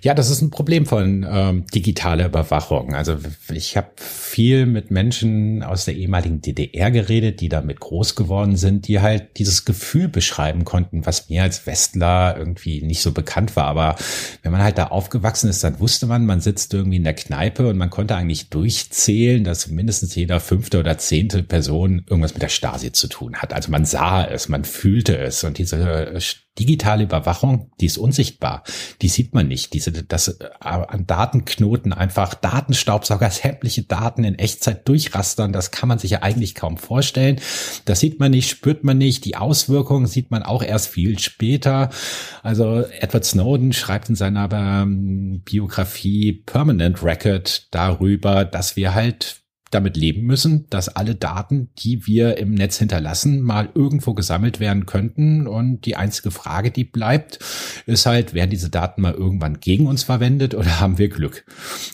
[0.03, 2.95] Ja, das ist ein Problem von ähm, digitaler Überwachung.
[2.95, 3.17] Also
[3.53, 8.89] ich habe viel mit Menschen aus der ehemaligen DDR geredet, die damit groß geworden sind,
[8.89, 13.67] die halt dieses Gefühl beschreiben konnten, was mir als Westler irgendwie nicht so bekannt war.
[13.67, 13.97] Aber
[14.43, 17.69] wenn man halt da aufgewachsen ist, dann wusste man, man sitzt irgendwie in der Kneipe
[17.69, 22.49] und man konnte eigentlich durchzählen, dass mindestens jeder fünfte oder zehnte Person irgendwas mit der
[22.49, 23.53] Stasi zu tun hat.
[23.53, 26.15] Also man sah es, man fühlte es und diese
[26.59, 28.63] digitale Überwachung, die ist unsichtbar.
[29.03, 29.73] Die sieht man nicht.
[29.73, 35.99] Diese, das äh, an Datenknoten einfach Datenstaubsauger, sämtliche Daten in Echtzeit durchrastern, das kann man
[35.99, 37.41] sich ja eigentlich kaum vorstellen.
[37.85, 39.25] Das sieht man nicht, spürt man nicht.
[39.25, 41.91] Die Auswirkungen sieht man auch erst viel später.
[42.43, 49.44] Also Edward Snowden schreibt in seiner ähm, Biografie Permanent Record darüber, dass wir halt
[49.75, 54.87] damit leben müssen, dass alle Daten, die wir im Netz hinterlassen, mal irgendwo gesammelt werden
[54.87, 55.47] könnten.
[55.47, 57.39] Und die einzige Frage, die bleibt,
[57.87, 61.45] ist halt, werden diese Daten mal irgendwann gegen uns verwendet oder haben wir Glück?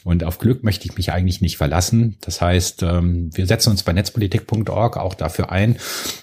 [0.05, 2.17] Und auf Glück möchte ich mich eigentlich nicht verlassen.
[2.21, 5.77] Das heißt, ähm, wir setzen uns bei netzpolitik.org auch dafür ein,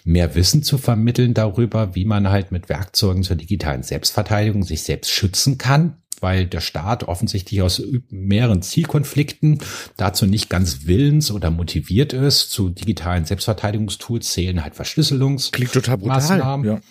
[0.03, 5.11] mehr Wissen zu vermitteln darüber, wie man halt mit Werkzeugen zur digitalen Selbstverteidigung sich selbst
[5.11, 9.59] schützen kann weil der Staat offensichtlich aus mehreren Zielkonflikten
[9.97, 12.51] dazu nicht ganz willens oder motiviert ist.
[12.51, 16.65] Zu digitalen Selbstverteidigungstools zählen halt Verschlüsselungs Klingt total brutal.
[16.65, 16.81] Ja.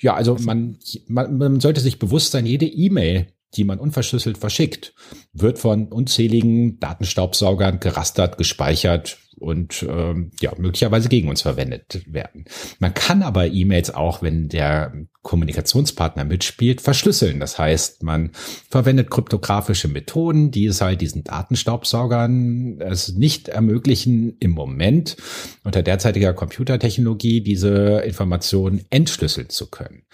[0.00, 4.94] ja, also man, man, man sollte sich bewusst sein, jede E-Mail, die man unverschlüsselt verschickt,
[5.32, 12.44] wird von unzähligen Datenstaubsaugern gerastert, gespeichert, und ähm, ja, möglicherweise gegen uns verwendet werden.
[12.78, 17.38] Man kann aber E-Mails auch, wenn der Kommunikationspartner mitspielt, verschlüsseln.
[17.38, 18.30] Das heißt, man
[18.70, 25.16] verwendet kryptografische Methoden, die es halt diesen Datenstaubsaugern es nicht ermöglichen, im Moment
[25.64, 30.04] unter derzeitiger Computertechnologie diese Informationen entschlüsseln zu können.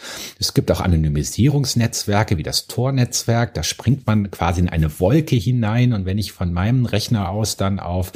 [0.40, 3.54] Es gibt auch Anonymisierungsnetzwerke wie das Tor-Netzwerk.
[3.54, 7.56] Da springt man quasi in eine Wolke hinein und wenn ich von meinem Rechner aus
[7.56, 8.10] dann auf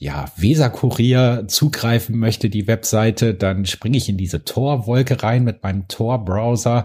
[0.00, 5.88] ja, Weser-Kurier zugreifen möchte, die Webseite, dann springe ich in diese Tor-Wolke rein mit meinem
[5.88, 6.84] Tor-Browser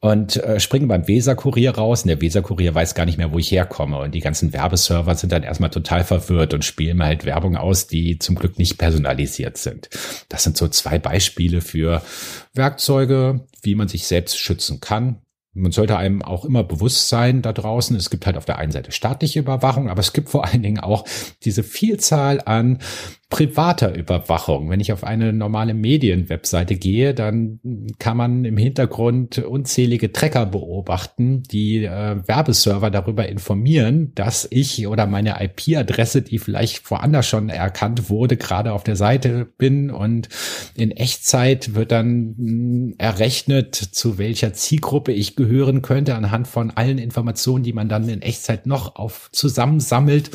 [0.00, 2.02] und äh, springe beim Weser-Kurier raus.
[2.02, 3.98] Und der Weser-Kurier weiß gar nicht mehr, wo ich herkomme.
[3.98, 8.18] Und die ganzen Werbeserver sind dann erstmal total verwirrt und spielen halt Werbung aus, die
[8.18, 9.90] zum Glück nicht personalisiert sind.
[10.30, 12.00] Das sind so zwei Beispiele für
[12.54, 15.20] Werkzeuge, wie man sich selbst schützen kann
[15.56, 18.72] man sollte einem auch immer bewusst sein da draußen, es gibt halt auf der einen
[18.72, 21.04] Seite staatliche Überwachung, aber es gibt vor allen Dingen auch
[21.44, 22.78] diese Vielzahl an
[23.28, 24.70] privater Überwachung.
[24.70, 27.58] Wenn ich auf eine normale Medienwebseite gehe, dann
[27.98, 35.06] kann man im Hintergrund unzählige Tracker beobachten, die äh, Werbeserver darüber informieren, dass ich oder
[35.06, 40.28] meine IP-Adresse, die vielleicht woanders schon erkannt wurde, gerade auf der Seite bin und
[40.76, 46.70] in Echtzeit wird dann mh, hm, errechnet, zu welcher Zielgruppe ich gehören könnte anhand von
[46.70, 50.30] allen Informationen, die man dann in Echtzeit noch auf zusammensammelt,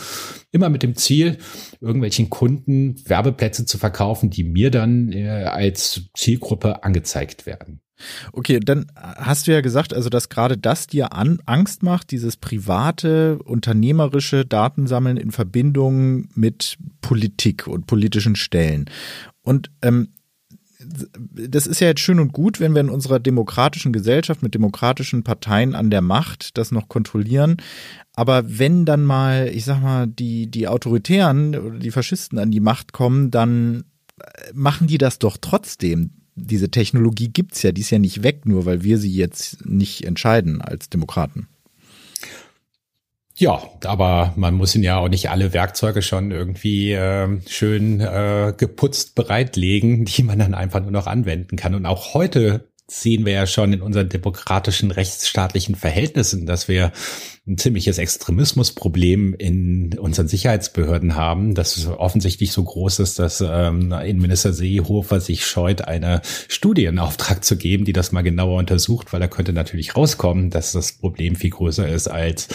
[0.52, 1.38] immer mit dem Ziel,
[1.80, 7.82] irgendwelchen Kunden Werbeplätze zu verkaufen, die mir dann äh, als Zielgruppe angezeigt werden.
[8.34, 12.38] Okay, dann hast du ja gesagt, also dass gerade das dir an, Angst macht, dieses
[12.38, 18.86] private, unternehmerische Datensammeln in Verbindung mit Politik und politischen Stellen.
[19.44, 20.10] Und ähm,
[21.34, 25.24] das ist ja jetzt schön und gut, wenn wir in unserer demokratischen Gesellschaft mit demokratischen
[25.24, 27.58] Parteien an der Macht das noch kontrollieren.
[28.16, 32.60] Aber wenn dann mal, ich sag mal, die, die Autoritären oder die Faschisten an die
[32.60, 33.86] Macht kommen, dann
[34.20, 36.12] äh, machen die das doch trotzdem.
[36.36, 40.06] Diese Technologie gibt's ja, die ist ja nicht weg, nur weil wir sie jetzt nicht
[40.06, 41.48] entscheiden als Demokraten.
[43.42, 48.54] Ja, aber man muss ihn ja auch nicht alle Werkzeuge schon irgendwie äh, schön äh,
[48.56, 51.74] geputzt bereitlegen, die man dann einfach nur noch anwenden kann.
[51.74, 56.92] Und auch heute sehen wir ja schon in unseren demokratischen rechtsstaatlichen Verhältnissen, dass wir
[57.52, 64.54] ein ziemliches Extremismusproblem in unseren Sicherheitsbehörden haben, das offensichtlich so groß ist, dass ähm, Innenminister
[64.54, 69.20] Seehofer sich scheut, eine Studie in Auftrag zu geben, die das mal genauer untersucht, weil
[69.20, 72.48] da könnte natürlich rauskommen, dass das Problem viel größer ist als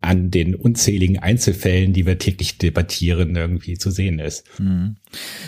[0.00, 4.44] an den unzähligen Einzelfällen, die wir täglich debattieren, irgendwie zu sehen ist.
[4.58, 4.96] Mhm.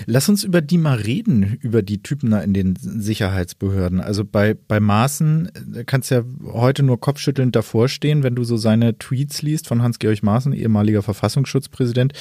[0.07, 4.01] Lass uns über die mal reden, über die Typen da in den Sicherheitsbehörden.
[4.01, 8.57] Also bei, bei Maaßen äh, kannst ja heute nur kopfschüttelnd davor stehen, wenn du so
[8.75, 12.13] seine Tweets liest von Hans-Georg Maaßen, ehemaliger Verfassungsschutzpräsident,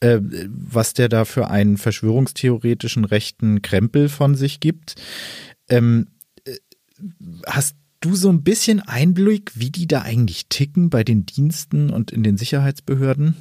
[0.00, 4.94] äh, was der da für einen verschwörungstheoretischen rechten Krempel von sich gibt.
[5.68, 6.06] Ähm,
[6.44, 6.54] äh,
[7.46, 12.12] hast du so ein bisschen Einblick, wie die da eigentlich ticken bei den Diensten und
[12.12, 13.36] in den Sicherheitsbehörden?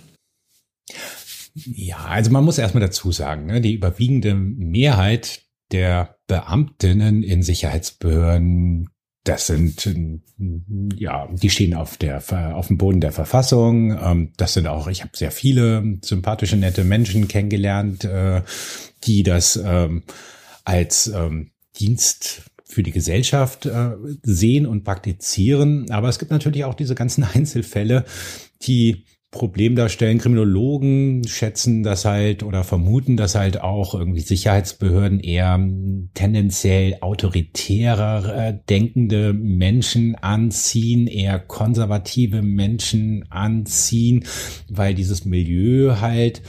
[1.54, 8.90] Ja, also man muss erstmal dazu sagen, ne, die überwiegende Mehrheit der Beamtinnen in Sicherheitsbehörden,
[9.28, 9.90] das sind,
[10.96, 12.22] ja, die stehen auf der,
[12.56, 13.92] auf dem Boden der Verfassung.
[13.92, 18.42] Ähm, das sind auch, ich habe sehr viele sympathische, nette Menschen kennengelernt, äh,
[19.04, 20.04] die das ähm,
[20.64, 23.92] als ähm, Dienst für die Gesellschaft äh,
[24.24, 25.90] sehen und praktizieren.
[25.92, 28.06] Aber es gibt natürlich auch diese ganzen Einzelfälle,
[28.62, 29.06] die
[29.38, 30.18] Problem darstellen.
[30.18, 35.60] Kriminologen schätzen das halt oder vermuten, dass halt auch irgendwie Sicherheitsbehörden eher
[36.14, 44.26] tendenziell autoritärer äh, denkende Menschen anziehen, eher konservative Menschen anziehen,
[44.70, 46.42] weil dieses Milieu halt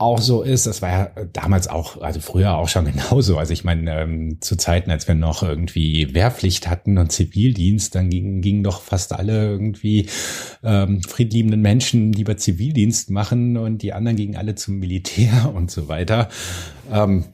[0.00, 3.36] auch so ist, das war ja damals auch, also früher auch schon genauso.
[3.36, 8.08] Also ich meine, ähm, zu Zeiten, als wir noch irgendwie Wehrpflicht hatten und Zivildienst, dann
[8.08, 10.06] gingen, gingen doch fast alle irgendwie
[10.62, 15.88] ähm, friedliebenden Menschen lieber Zivildienst machen und die anderen gingen alle zum Militär und so
[15.88, 16.28] weiter.
[16.90, 17.26] Ähm,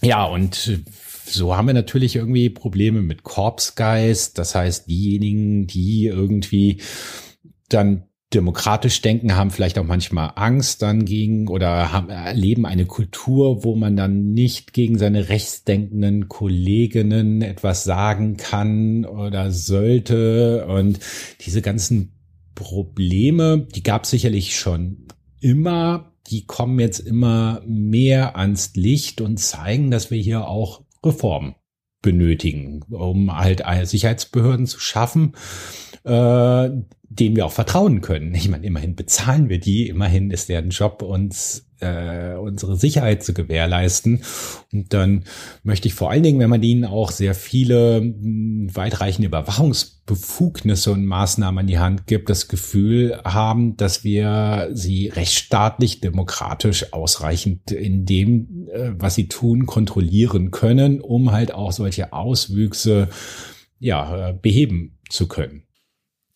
[0.00, 0.80] ja, und
[1.24, 4.38] so haben wir natürlich irgendwie Probleme mit Korpsgeist.
[4.38, 6.80] Das heißt, diejenigen, die irgendwie
[7.68, 13.64] dann demokratisch denken, haben vielleicht auch manchmal Angst dann gegen oder haben, erleben eine Kultur,
[13.64, 20.66] wo man dann nicht gegen seine rechtsdenkenden Kolleginnen etwas sagen kann oder sollte.
[20.66, 21.00] Und
[21.40, 22.12] diese ganzen
[22.54, 25.06] Probleme, die gab es sicherlich schon
[25.40, 31.54] immer, die kommen jetzt immer mehr ans Licht und zeigen, dass wir hier auch Reformen
[32.02, 35.32] benötigen, um halt Sicherheitsbehörden zu schaffen,
[36.08, 36.70] äh,
[37.10, 38.34] denen wir auch vertrauen können.
[38.34, 43.32] Ich meine, immerhin bezahlen wir die, immerhin ist deren Job, uns äh, unsere Sicherheit zu
[43.32, 44.22] gewährleisten.
[44.72, 45.24] Und dann
[45.62, 51.06] möchte ich vor allen Dingen, wenn man ihnen auch sehr viele mh, weitreichende Überwachungsbefugnisse und
[51.06, 58.04] Maßnahmen an die Hand gibt, das Gefühl haben, dass wir sie rechtsstaatlich, demokratisch ausreichend in
[58.04, 63.08] dem, äh, was sie tun, kontrollieren können, um halt auch solche Auswüchse
[63.78, 65.67] ja, äh, beheben zu können.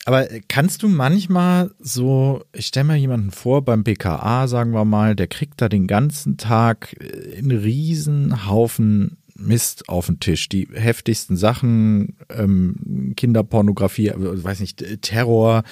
[0.04, 5.14] Aber kannst du manchmal so, ich stelle mir jemanden vor beim BKA, sagen wir mal,
[5.14, 10.48] der kriegt da den ganzen Tag äh, einen riesen Haufen Mist auf den Tisch.
[10.48, 15.62] Die heftigsten Sachen, ähm, Kinderpornografie, äh, weiß nicht, äh, Terror,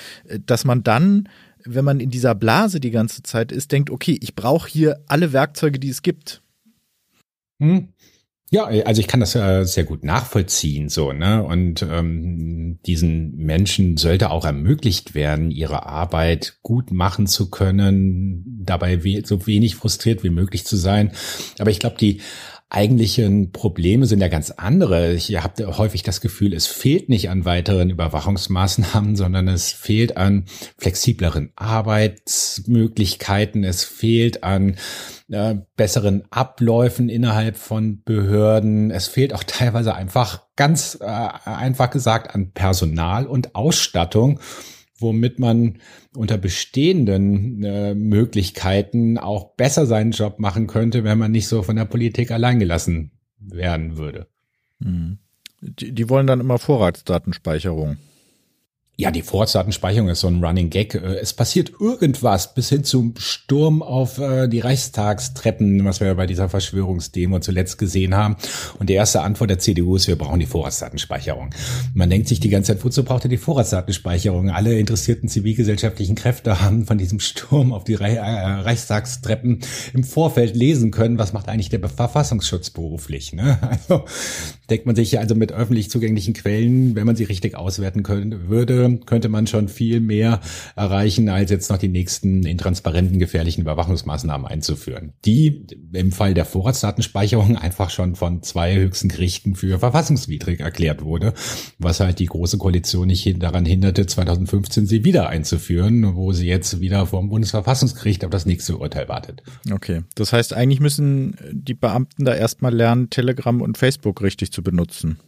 [0.46, 1.28] dass man dann,
[1.64, 5.32] wenn man in dieser Blase die ganze Zeit ist, denkt, okay, ich brauche hier alle
[5.32, 6.42] Werkzeuge, die es gibt.
[7.60, 7.88] Hm.
[8.52, 11.44] Ja, also ich kann das äh, sehr gut nachvollziehen, so, ne?
[11.44, 19.04] Und ähm, diesen Menschen sollte auch ermöglicht werden, ihre Arbeit gut machen zu können, dabei
[19.04, 21.12] we so wenig frustriert wie möglich zu sein.
[21.60, 22.22] Aber ich glaube, die
[22.70, 25.12] eigentlichen Probleme sind ja ganz andere.
[25.12, 30.44] Ich habe häufig das Gefühl, es fehlt nicht an weiteren Überwachungsmaßnahmen, sondern es fehlt an
[30.78, 34.76] flexibleren Arbeitsmöglichkeiten, es fehlt an
[35.30, 42.32] äh, besseren Abläufen innerhalb von Behörden, es fehlt auch teilweise einfach ganz äh, einfach gesagt
[42.34, 44.38] an Personal und Ausstattung
[45.00, 45.78] womit man
[46.14, 51.76] unter bestehenden äh, Möglichkeiten auch besser seinen Job machen könnte, wenn man nicht so von
[51.76, 54.26] der Politik alleingelassen werden würde.
[54.78, 55.18] Mhm.
[55.60, 57.96] Die, die wollen dann immer Vorratsdatenspeicherung.
[58.96, 60.94] Ja, die Vorratsdatenspeicherung ist so ein Running Gag.
[60.94, 66.26] Äh, es passiert irgendwas bis hin zum Sturm auf äh, die Reichstagstreppen, was wir bei
[66.26, 68.36] dieser Verschwörungsdemo zuletzt gesehen haben.
[68.78, 71.48] Und die erste Antwort der CDU ist, wir brauchen die Vorratsdatenspeicherung.
[71.94, 74.50] Man denkt sich die ganze Zeit, wozu braucht ihr die Vorratsdatenspeicherung?
[74.50, 79.60] Alle interessierten zivilgesellschaftlichen Kräfte haben von diesem Sturm auf die äh, Reichstagstreppen
[79.94, 83.32] im Vorfeld lesen können, was macht eigentlich der Verfassungsschutz beruflich.
[83.32, 83.58] Ne?
[83.70, 84.04] Also
[84.68, 88.89] denkt man sich also mit öffentlich zugänglichen Quellen, wenn man sie richtig auswerten könnte, würde,
[88.98, 90.40] könnte man schon viel mehr
[90.76, 95.12] erreichen, als jetzt noch die nächsten intransparenten, gefährlichen Überwachungsmaßnahmen einzuführen.
[95.24, 101.34] Die im Fall der Vorratsdatenspeicherung einfach schon von zwei höchsten Gerichten für verfassungswidrig erklärt wurde,
[101.78, 106.80] was halt die Große Koalition nicht daran hinderte, 2015 sie wieder einzuführen, wo sie jetzt
[106.80, 109.42] wieder vom Bundesverfassungsgericht auf das nächste Urteil wartet.
[109.70, 114.62] Okay, das heißt, eigentlich müssen die Beamten da erstmal lernen, Telegram und Facebook richtig zu
[114.62, 115.18] benutzen.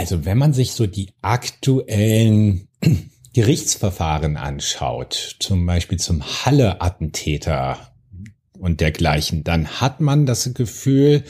[0.00, 2.68] Also wenn man sich so die aktuellen
[3.34, 7.76] Gerichtsverfahren anschaut, zum Beispiel zum Halle-Attentäter
[8.58, 11.24] und dergleichen, dann hat man das Gefühl,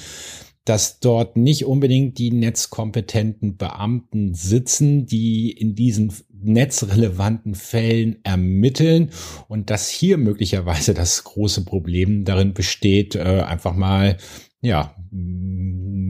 [0.64, 9.10] dass dort nicht unbedingt die netzkompetenten Beamten sitzen, die in diesen netzrelevanten Fällen ermitteln
[9.48, 14.16] und dass hier möglicherweise das große Problem darin besteht, äh, einfach mal
[14.62, 14.94] ja,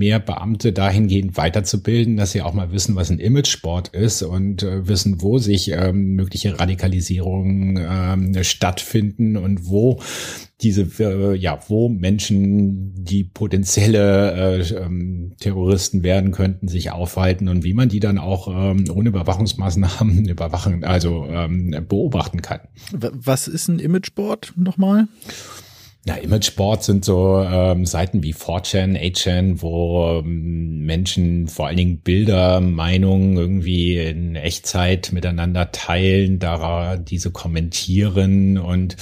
[0.00, 4.88] mehr Beamte dahingehend weiterzubilden, dass sie auch mal wissen, was ein Imagesport ist und äh,
[4.88, 10.00] wissen, wo sich ähm, mögliche Radikalisierungen ähm, stattfinden und wo
[10.62, 17.62] diese, äh, ja, wo Menschen, die potenzielle äh, ähm, Terroristen werden könnten, sich aufhalten und
[17.62, 22.60] wie man die dann auch ähm, ohne Überwachungsmaßnahmen überwachen, also ähm, beobachten kann.
[22.92, 25.08] Was ist ein Imagesport nochmal?
[26.06, 31.98] Ja, Imagesport sind so ähm, Seiten wie 4chan, 8chan, wo ähm, Menschen vor allen Dingen
[31.98, 38.96] Bilder, Meinungen irgendwie in Echtzeit miteinander teilen, da diese kommentieren und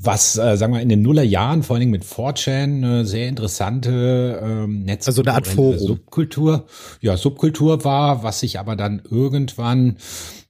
[0.00, 4.40] was, äh, sagen wir, in den Nullerjahren vor allen Dingen mit 4chan eine sehr interessante
[4.42, 5.78] ähm, Netz also eine Art Forum.
[5.78, 6.66] Subkultur,
[7.00, 9.96] ja, Subkultur war, was sich aber dann irgendwann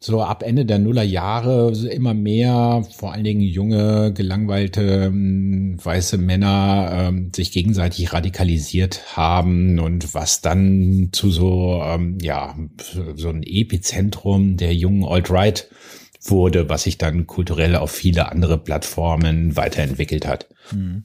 [0.01, 6.91] so ab Ende der Nullerjahre immer mehr, vor allen Dingen junge, gelangweilte ähm, weiße Männer
[6.93, 12.55] ähm, sich gegenseitig radikalisiert haben und was dann zu so, ähm, ja,
[13.17, 15.69] so ein Epizentrum der jungen Alt-Right
[16.25, 20.49] wurde, was sich dann kulturell auf viele andere Plattformen weiterentwickelt hat.
[20.71, 21.05] Hm.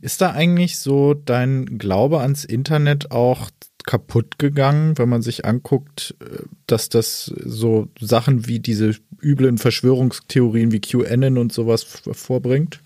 [0.00, 3.50] Ist da eigentlich so dein Glaube ans Internet auch
[3.84, 10.72] kaputt gegangen, wenn man sich anguckt, äh, dass das so Sachen wie diese üblen Verschwörungstheorien
[10.72, 12.80] wie QAnon und sowas vorbringt?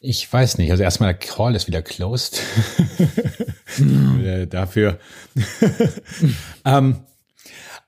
[0.00, 0.70] Ich weiß nicht.
[0.70, 2.40] Also erstmal der Call ist wieder closed.
[4.50, 4.98] Dafür.
[6.64, 6.96] ähm,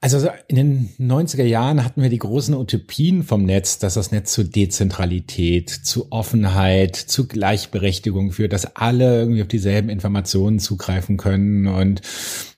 [0.03, 4.33] also in den 90er Jahren hatten wir die großen Utopien vom Netz, dass das Netz
[4.33, 11.67] zu Dezentralität, zu Offenheit, zu Gleichberechtigung führt, dass alle irgendwie auf dieselben Informationen zugreifen können.
[11.67, 12.01] Und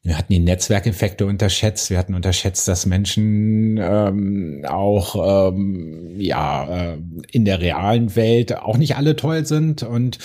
[0.04, 1.90] wir hatten die Netzwerkeffekte unterschätzt.
[1.90, 6.98] Wir hatten unterschätzt, dass Menschen ähm, auch ähm, ja äh,
[7.32, 10.18] in der realen Welt auch nicht alle toll sind und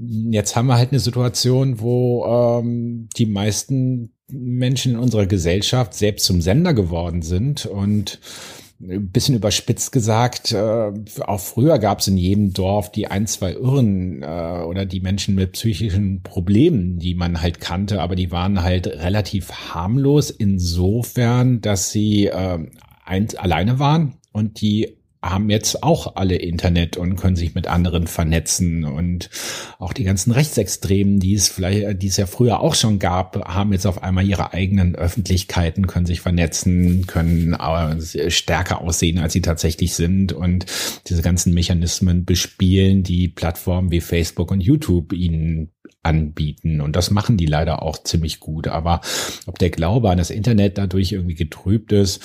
[0.00, 6.26] Jetzt haben wir halt eine Situation, wo ähm, die meisten Menschen in unserer Gesellschaft selbst
[6.26, 8.20] zum Sender geworden sind und
[8.80, 10.92] ein bisschen überspitzt gesagt, äh,
[11.26, 15.34] auch früher gab es in jedem Dorf die ein, zwei Irren äh, oder die Menschen
[15.34, 21.90] mit psychischen Problemen, die man halt kannte, aber die waren halt relativ harmlos insofern, dass
[21.90, 22.58] sie äh,
[23.04, 28.06] eins alleine waren und die haben jetzt auch alle Internet und können sich mit anderen
[28.06, 29.30] vernetzen und
[29.78, 33.72] auch die ganzen Rechtsextremen, die es vielleicht, die es ja früher auch schon gab, haben
[33.72, 37.56] jetzt auf einmal ihre eigenen Öffentlichkeiten, können sich vernetzen, können
[38.28, 40.66] stärker aussehen, als sie tatsächlich sind und
[41.08, 46.80] diese ganzen Mechanismen bespielen, die Plattformen wie Facebook und YouTube ihnen anbieten.
[46.80, 48.68] Und das machen die leider auch ziemlich gut.
[48.68, 49.00] Aber
[49.46, 52.22] ob der Glaube an das Internet dadurch irgendwie getrübt ist,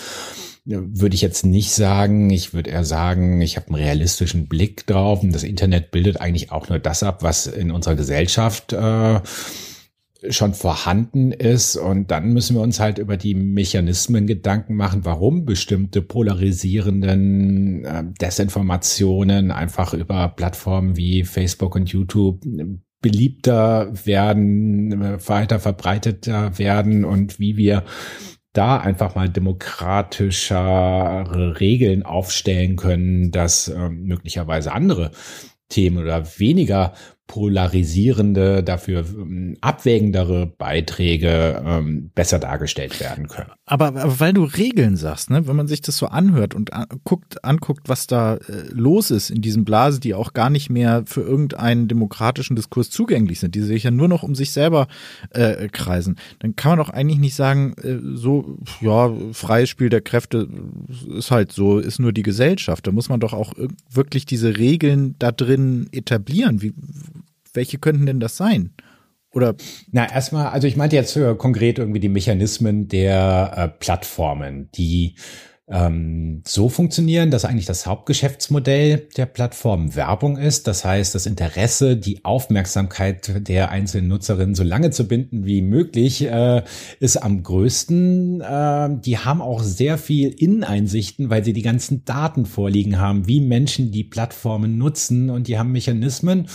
[0.65, 2.29] würde ich jetzt nicht sagen.
[2.29, 5.23] Ich würde eher sagen, ich habe einen realistischen Blick drauf.
[5.23, 9.19] Und das Internet bildet eigentlich auch nur das ab, was in unserer Gesellschaft äh,
[10.29, 11.75] schon vorhanden ist.
[11.75, 18.03] Und dann müssen wir uns halt über die Mechanismen Gedanken machen, warum bestimmte polarisierenden äh,
[18.21, 22.41] Desinformationen einfach über Plattformen wie Facebook und YouTube
[23.01, 27.83] beliebter werden, weiter verbreiteter werden und wie wir
[28.53, 35.09] da einfach mal demokratischere Regeln aufstellen können, dass äh, möglicherweise andere
[35.69, 36.93] Themen oder weniger
[37.27, 43.49] polarisierende, dafür ähm, abwägendere Beiträge ähm, besser dargestellt werden können.
[43.65, 46.69] Aber, aber weil du Regeln sagst, ne, wenn man sich das so anhört und
[47.05, 51.03] guckt, anguckt, was da äh, los ist in diesen Blasen, die auch gar nicht mehr
[51.05, 54.87] für irgendeinen demokratischen Diskurs zugänglich sind, die sich ja nur noch um sich selber
[55.31, 60.01] äh, kreisen, dann kann man doch eigentlich nicht sagen, äh, so, ja, freies Spiel der
[60.01, 60.47] Kräfte
[61.17, 62.85] ist halt so, ist nur die Gesellschaft.
[62.85, 63.53] Da muss man doch auch
[63.89, 66.61] wirklich diese Regeln da drin etablieren.
[66.61, 66.73] Wie,
[67.53, 68.73] welche könnten denn das sein?
[69.31, 69.55] Oder?
[69.91, 75.15] Na, erstmal, also ich meinte jetzt äh, konkret irgendwie die Mechanismen der äh, Plattformen, die
[75.67, 80.67] ähm, so funktionieren, dass eigentlich das Hauptgeschäftsmodell der Plattform Werbung ist.
[80.67, 86.23] Das heißt, das Interesse, die Aufmerksamkeit der einzelnen Nutzerinnen so lange zu binden wie möglich,
[86.25, 86.63] äh,
[86.99, 88.41] ist am größten.
[88.41, 93.39] Äh, die haben auch sehr viel Inneneinsichten, weil sie die ganzen Daten vorliegen haben, wie
[93.39, 96.47] Menschen die Plattformen nutzen und die haben Mechanismen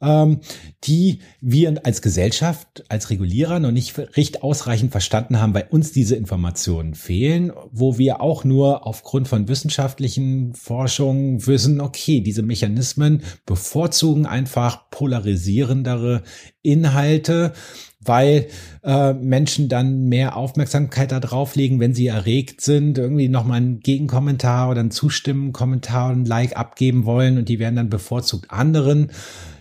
[0.00, 0.40] ähm,
[0.84, 6.16] die wir als Gesellschaft, als Regulierer noch nicht recht ausreichend verstanden haben, weil uns diese
[6.16, 14.26] Informationen fehlen, wo wir auch nur aufgrund von wissenschaftlichen Forschungen wissen, okay, diese Mechanismen bevorzugen
[14.26, 16.22] einfach polarisierendere
[16.62, 17.52] Inhalte,
[18.00, 18.46] weil
[18.84, 24.70] äh, Menschen dann mehr Aufmerksamkeit darauf legen, wenn sie erregt sind, irgendwie nochmal einen Gegenkommentar
[24.70, 29.10] oder einen Zustimmen-Kommentar und ein Like abgeben wollen und die werden dann bevorzugt anderen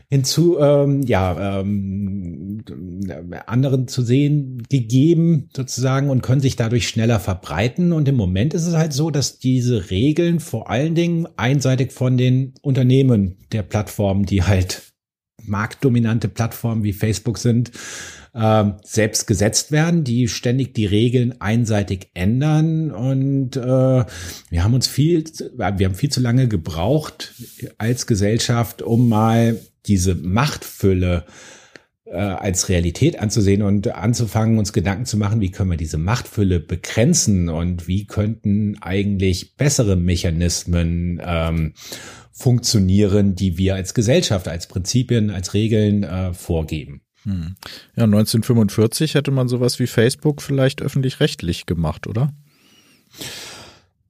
[0.09, 2.63] hinzu, ähm, ja, ähm,
[3.45, 7.91] anderen zu sehen gegeben sozusagen und können sich dadurch schneller verbreiten.
[7.91, 12.17] Und im Moment ist es halt so, dass diese Regeln vor allen Dingen einseitig von
[12.17, 14.93] den Unternehmen der Plattformen, die halt
[15.43, 17.71] marktdominante Plattformen wie Facebook sind,
[18.33, 22.91] äh, selbst gesetzt werden, die ständig die Regeln einseitig ändern.
[22.91, 27.33] Und äh, wir haben uns viel, wir haben viel zu lange gebraucht
[27.77, 31.25] als Gesellschaft, um mal diese Machtfülle
[32.05, 36.59] äh, als Realität anzusehen und anzufangen, uns Gedanken zu machen, wie können wir diese Machtfülle
[36.59, 41.73] begrenzen und wie könnten eigentlich bessere Mechanismen ähm,
[42.31, 47.01] funktionieren, die wir als Gesellschaft, als Prinzipien, als Regeln äh, vorgeben.
[47.23, 47.55] Hm.
[47.95, 52.31] Ja, 1945 hätte man sowas wie Facebook vielleicht öffentlich-rechtlich gemacht, oder?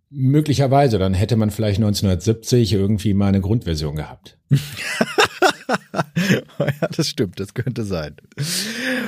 [0.10, 4.38] Möglicherweise, dann hätte man vielleicht 1970 irgendwie mal eine Grundversion gehabt.
[5.68, 8.16] ja, das stimmt, das könnte sein.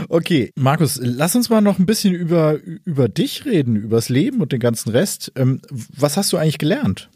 [0.10, 4.52] Okay, Markus, lass uns mal noch ein bisschen über, über dich reden, übers Leben und
[4.52, 5.32] den ganzen Rest.
[5.36, 7.10] Ähm, was hast du eigentlich gelernt?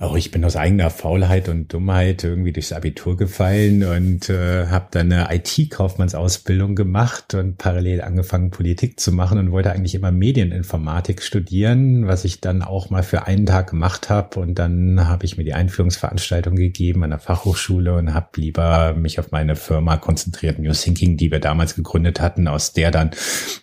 [0.00, 4.86] Auch ich bin aus eigener Faulheit und Dummheit irgendwie durchs Abitur gefallen und äh, habe
[4.92, 11.20] dann eine IT-Kaufmannsausbildung gemacht und parallel angefangen Politik zu machen und wollte eigentlich immer Medieninformatik
[11.20, 15.36] studieren, was ich dann auch mal für einen Tag gemacht habe und dann habe ich
[15.36, 20.60] mir die Einführungsveranstaltung gegeben an der Fachhochschule und habe lieber mich auf meine Firma konzentriert,
[20.60, 23.10] New Thinking, die wir damals gegründet hatten, aus der dann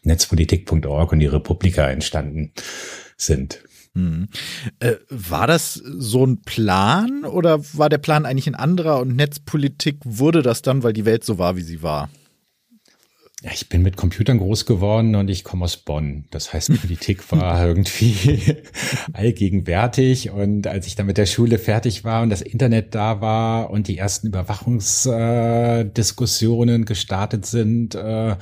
[0.04, 2.52] Netzpolitik.org und die Republika entstanden
[3.16, 3.64] sind.
[3.96, 4.28] Hm.
[4.80, 9.98] Äh, war das so ein Plan oder war der Plan eigentlich ein anderer und Netzpolitik
[10.04, 12.10] wurde das dann, weil die Welt so war, wie sie war?
[13.42, 16.26] Ja, ich bin mit Computern groß geworden und ich komme aus Bonn.
[16.32, 18.58] Das heißt, Politik war irgendwie
[19.14, 20.32] allgegenwärtig.
[20.32, 23.88] Und als ich dann mit der Schule fertig war und das Internet da war und
[23.88, 28.36] die ersten Überwachungsdiskussionen äh, gestartet sind, äh,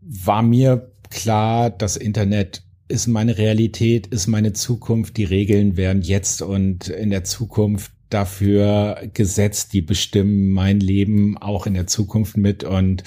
[0.00, 5.16] war mir klar, das Internet ist meine Realität, ist meine Zukunft.
[5.16, 11.66] Die Regeln werden jetzt und in der Zukunft dafür gesetzt, die bestimmen mein Leben auch
[11.66, 13.04] in der Zukunft mit und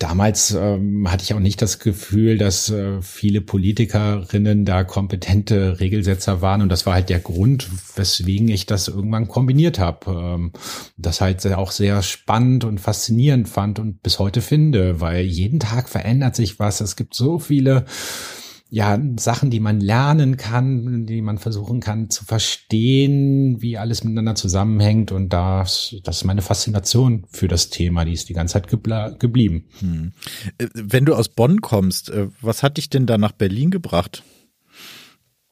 [0.00, 6.40] Damals ähm, hatte ich auch nicht das Gefühl, dass äh, viele Politikerinnen da kompetente Regelsetzer
[6.40, 6.62] waren.
[6.62, 10.10] Und das war halt der Grund, weswegen ich das irgendwann kombiniert habe.
[10.10, 10.52] Ähm,
[10.96, 15.90] das halt auch sehr spannend und faszinierend fand und bis heute finde, weil jeden Tag
[15.90, 16.80] verändert sich was.
[16.80, 17.84] Es gibt so viele
[18.72, 24.36] ja, Sachen, die man lernen kann, die man versuchen kann zu verstehen, wie alles miteinander
[24.36, 25.10] zusammenhängt.
[25.10, 29.64] Und das, das ist meine Faszination für das Thema, die ist die ganze Zeit geblieben.
[29.80, 30.12] Hm.
[30.58, 34.22] Äh, wenn du aus Bonn kommst, äh, was hat dich denn da nach Berlin gebracht?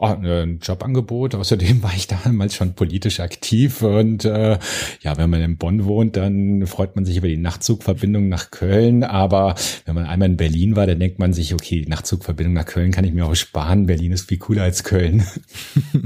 [0.01, 1.34] Oh, ein Jobangebot.
[1.34, 4.57] Außerdem war ich damals schon politisch aktiv und äh,
[5.01, 9.03] ja, wenn man in Bonn wohnt, dann freut man sich über die Nachtzugverbindung nach Köln.
[9.03, 12.66] Aber wenn man einmal in Berlin war, dann denkt man sich, okay, die Nachtzugverbindung nach
[12.66, 13.86] Köln kann ich mir auch sparen.
[13.86, 15.26] Berlin ist viel cooler als Köln.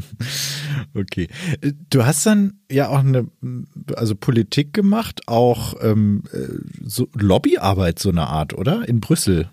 [0.94, 1.28] okay,
[1.90, 3.26] du hast dann ja auch eine,
[3.94, 6.48] also Politik gemacht, auch ähm, äh,
[6.82, 9.50] so Lobbyarbeit so eine Art, oder in Brüssel?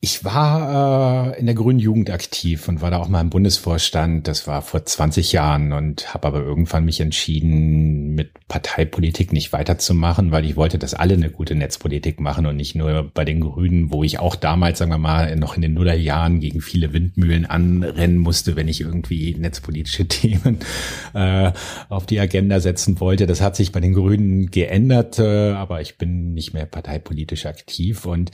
[0.00, 4.28] Ich war äh, in der Grünen Jugend aktiv und war da auch mal im Bundesvorstand.
[4.28, 10.30] Das war vor 20 Jahren und habe aber irgendwann mich entschieden, mit Parteipolitik nicht weiterzumachen,
[10.32, 13.90] weil ich wollte, dass alle eine gute Netzpolitik machen und nicht nur bei den Grünen,
[13.90, 18.18] wo ich auch damals, sagen wir mal, noch in den Nullerjahren gegen viele Windmühlen anrennen
[18.18, 20.58] musste, wenn ich irgendwie netzpolitische Themen
[21.14, 21.52] äh,
[21.88, 23.26] auf die Agenda setzen wollte.
[23.26, 28.04] Das hat sich bei den Grünen geändert, äh, aber ich bin nicht mehr parteipolitisch aktiv
[28.04, 28.30] und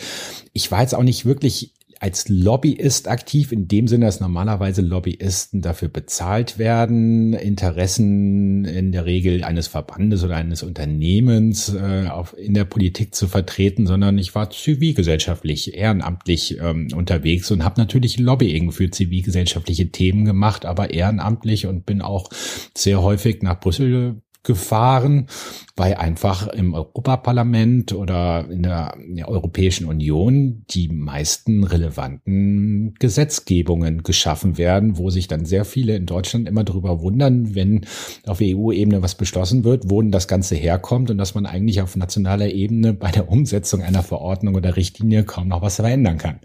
[0.52, 1.61] ich war jetzt auch nicht wirklich
[2.02, 9.06] als Lobbyist aktiv, in dem Sinne, dass normalerweise Lobbyisten dafür bezahlt werden, Interessen in der
[9.06, 14.34] Regel eines Verbandes oder eines Unternehmens äh, auf, in der Politik zu vertreten, sondern ich
[14.34, 21.68] war zivilgesellschaftlich, ehrenamtlich ähm, unterwegs und habe natürlich Lobbying für zivilgesellschaftliche Themen gemacht, aber ehrenamtlich
[21.68, 22.30] und bin auch
[22.76, 25.28] sehr häufig nach Brüssel gefahren,
[25.76, 34.02] weil einfach im Europaparlament oder in der, in der, Europäischen Union die meisten relevanten Gesetzgebungen
[34.02, 37.86] geschaffen werden, wo sich dann sehr viele in Deutschland immer darüber wundern, wenn
[38.26, 41.96] auf EU-Ebene was beschlossen wird, wo denn das Ganze herkommt und dass man eigentlich auf
[41.96, 46.40] nationaler Ebene bei der Umsetzung einer Verordnung oder Richtlinie kaum noch was verändern kann.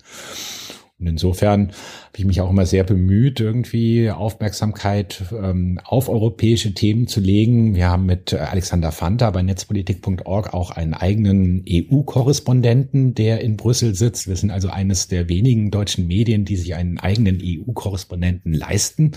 [1.00, 1.74] Und insofern
[2.18, 7.76] habe ich mich auch immer sehr bemüht, irgendwie Aufmerksamkeit ähm, auf europäische Themen zu legen.
[7.76, 14.28] Wir haben mit Alexander Fanta bei netzpolitik.org auch einen eigenen EU-Korrespondenten, der in Brüssel sitzt.
[14.28, 19.12] Wir sind also eines der wenigen deutschen Medien, die sich einen eigenen EU-Korrespondenten leisten,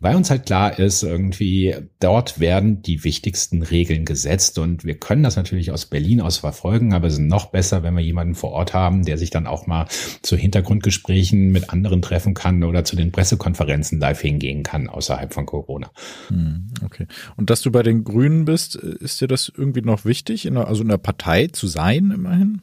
[0.00, 5.22] weil uns halt klar ist, irgendwie dort werden die wichtigsten Regeln gesetzt und wir können
[5.22, 8.52] das natürlich aus Berlin aus verfolgen, aber es ist noch besser, wenn wir jemanden vor
[8.52, 9.86] Ort haben, der sich dann auch mal
[10.20, 15.32] zu Hintergrundgesprächen mit anderen treffen kann kann oder zu den Pressekonferenzen live hingehen kann außerhalb
[15.32, 15.92] von Corona.
[16.26, 17.06] Hm, okay.
[17.36, 20.66] Und dass du bei den Grünen bist, ist dir das irgendwie noch wichtig, in der,
[20.66, 22.62] also in der Partei zu sein immerhin?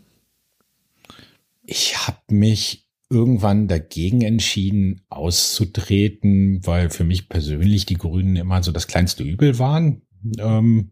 [1.64, 8.74] Ich habe mich irgendwann dagegen entschieden, auszutreten, weil für mich persönlich die Grünen immer so
[8.74, 10.02] das kleinste Übel waren.
[10.40, 10.92] Ähm,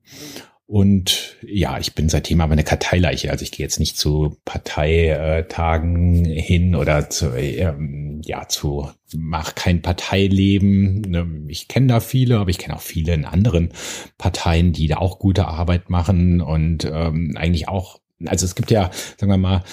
[0.68, 3.32] und ja, ich bin seitdem aber eine Karteileiche.
[3.32, 9.82] Also ich gehe jetzt nicht zu Parteitagen hin oder zu, ähm, ja, zu, mach kein
[9.82, 11.02] Parteileben.
[11.02, 13.72] Ne, ich kenne da viele, aber ich kenne auch viele in anderen
[14.18, 18.92] Parteien, die da auch gute Arbeit machen und ähm, eigentlich auch, also es gibt ja,
[19.16, 19.64] sagen wir mal,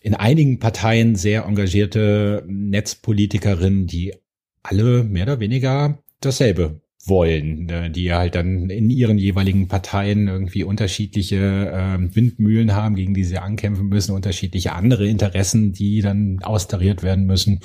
[0.00, 4.14] in einigen Parteien sehr engagierte Netzpolitikerinnen, die
[4.62, 10.64] alle mehr oder weniger dasselbe wollen, ne, die halt dann in ihren jeweiligen Parteien irgendwie
[10.64, 17.02] unterschiedliche äh, Windmühlen haben, gegen die sie ankämpfen müssen, unterschiedliche andere Interessen, die dann austariert
[17.02, 17.60] werden müssen.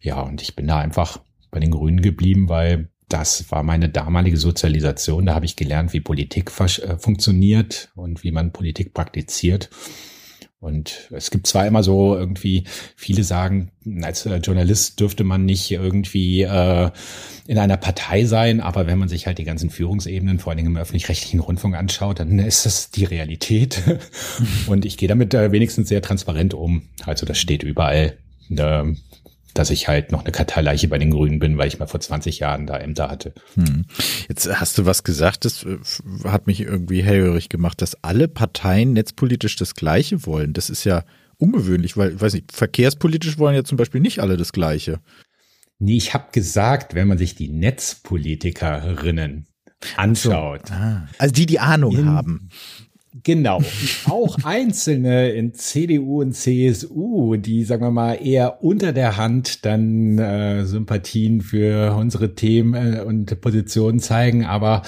[0.00, 4.38] Ja, und ich bin da einfach bei den Grünen geblieben, weil das war meine damalige
[4.38, 5.26] Sozialisation.
[5.26, 9.70] Da habe ich gelernt, wie Politik äh, funktioniert und wie man Politik praktiziert.
[10.62, 12.62] Und es gibt zwar immer so irgendwie,
[12.94, 16.88] viele sagen, als äh, Journalist dürfte man nicht irgendwie äh,
[17.48, 20.70] in einer Partei sein, aber wenn man sich halt die ganzen Führungsebenen, vor allen Dingen
[20.70, 23.82] im öffentlich-rechtlichen Rundfunk anschaut, dann ist das die Realität.
[24.68, 26.82] Und ich gehe damit äh, wenigstens sehr transparent um.
[27.06, 28.16] Also das steht überall.
[28.56, 28.84] Äh,
[29.54, 32.38] dass ich halt noch eine Karteileiche bei den Grünen bin, weil ich mal vor 20
[32.38, 33.34] Jahren da Ämter hatte.
[33.54, 33.84] Hm.
[34.28, 35.78] Jetzt hast du was gesagt, das äh,
[36.24, 40.52] hat mich irgendwie hellhörig gemacht, dass alle Parteien netzpolitisch das Gleiche wollen.
[40.52, 41.04] Das ist ja
[41.38, 45.00] ungewöhnlich, weil, ich weiß nicht, verkehrspolitisch wollen ja zum Beispiel nicht alle das Gleiche.
[45.78, 49.46] Nee, ich habe gesagt, wenn man sich die Netzpolitikerinnen
[49.96, 50.68] anschaut.
[50.68, 50.74] So.
[50.74, 52.48] Ah, also die, die Ahnung in, haben.
[53.22, 53.60] Genau.
[54.06, 60.18] Auch Einzelne in CDU und CSU, die, sagen wir mal, eher unter der Hand dann
[60.18, 64.82] äh, Sympathien für unsere Themen äh, und Positionen zeigen, aber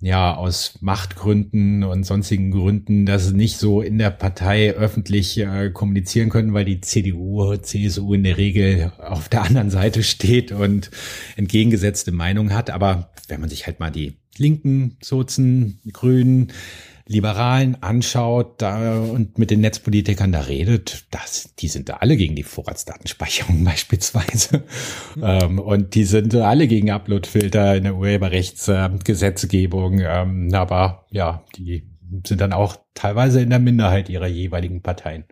[0.00, 6.30] ja, aus Machtgründen und sonstigen Gründen das nicht so in der Partei öffentlich äh, kommunizieren
[6.30, 10.90] können, weil die CDU, CSU in der Regel auf der anderen Seite steht und
[11.36, 12.70] entgegengesetzte Meinung hat.
[12.70, 16.52] Aber wenn man sich halt mal die Linken, Sozen, Grünen,
[17.08, 22.36] Liberalen anschaut da, und mit den Netzpolitikern da redet, das, die sind da alle gegen
[22.36, 24.64] die Vorratsdatenspeicherung beispielsweise.
[25.16, 25.22] Mhm.
[25.22, 30.00] Ähm, und die sind alle gegen Uploadfilter in der Urheberrechtsgesetzgebung.
[30.00, 31.88] Ähm, aber ja, die
[32.26, 35.24] sind dann auch teilweise in der Minderheit ihrer jeweiligen Parteien.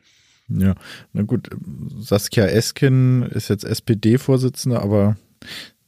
[0.49, 0.75] Ja,
[1.13, 1.51] na gut,
[1.99, 5.17] Saskia Esken ist jetzt SPD-Vorsitzende, aber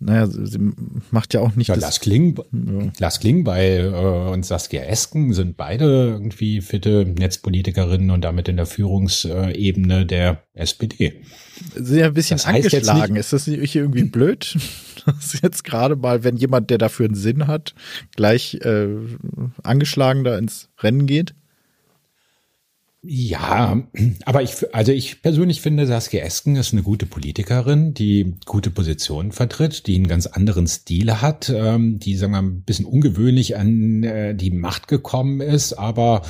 [0.00, 0.72] naja, sie
[1.10, 1.82] macht ja auch nicht ja, das.
[1.82, 2.92] Lars Kling, ja.
[2.98, 8.66] Lars Klingbeil äh, und Saskia Esken sind beide irgendwie fitte Netzpolitikerinnen und damit in der
[8.66, 11.20] Führungsebene der SPD.
[11.74, 13.16] Sehr ein bisschen das angeschlagen.
[13.16, 14.56] Ist das nicht irgendwie blöd?
[15.06, 17.74] dass jetzt gerade mal, wenn jemand, der dafür einen Sinn hat,
[18.14, 18.88] gleich äh,
[19.62, 21.34] angeschlagen da ins Rennen geht?
[23.02, 23.80] Ja,
[24.24, 29.30] aber ich, also ich persönlich finde, Saskia Esken ist eine gute Politikerin, die gute Positionen
[29.30, 33.56] vertritt, die einen ganz anderen Stil hat, ähm, die, sagen wir mal, ein bisschen ungewöhnlich
[33.56, 36.22] an äh, die Macht gekommen ist, aber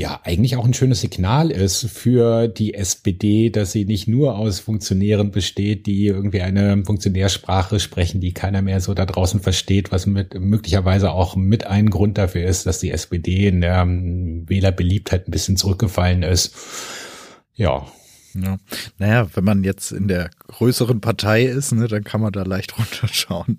[0.00, 4.58] ja eigentlich auch ein schönes Signal ist für die SPD, dass sie nicht nur aus
[4.58, 10.06] Funktionären besteht, die irgendwie eine Funktionärsprache sprechen, die keiner mehr so da draußen versteht, was
[10.06, 15.28] mit möglicherweise auch mit ein Grund dafür ist, dass die SPD in der ähm, Wählerbeliebtheit
[15.28, 16.54] ein bisschen zurückgefallen ist.
[17.54, 17.86] Ja,
[18.34, 18.58] ja.
[18.98, 22.78] Naja, wenn man jetzt in der größeren Partei ist, ne, dann kann man da leicht
[22.78, 23.58] runterschauen.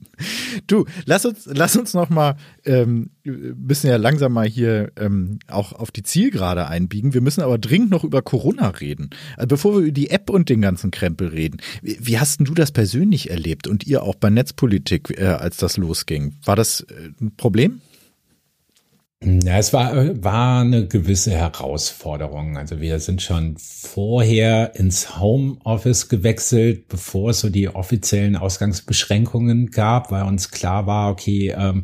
[0.67, 5.73] Du, lass uns, lass uns noch mal ähm, müssen ja langsam mal hier ähm, auch
[5.73, 7.13] auf die Zielgerade einbiegen.
[7.13, 9.09] Wir müssen aber dringend noch über Corona reden.
[9.37, 11.61] Also bevor wir über die App und den ganzen Krempel reden.
[11.81, 15.57] Wie, wie hast denn du das persönlich erlebt und ihr auch bei Netzpolitik, äh, als
[15.57, 16.35] das losging?
[16.43, 17.81] War das äh, ein Problem?
[19.23, 19.93] Ja, es war,
[20.23, 22.57] war eine gewisse Herausforderung.
[22.57, 30.09] Also wir sind schon vorher ins Homeoffice gewechselt, bevor es so die offiziellen Ausgangsbeschränkungen gab,
[30.11, 31.83] weil uns klar war, okay, ähm,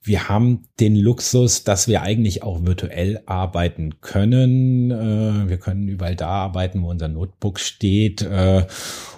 [0.00, 4.92] wir haben den Luxus, dass wir eigentlich auch virtuell arbeiten können.
[4.92, 8.22] Äh, wir können überall da arbeiten, wo unser Notebook steht.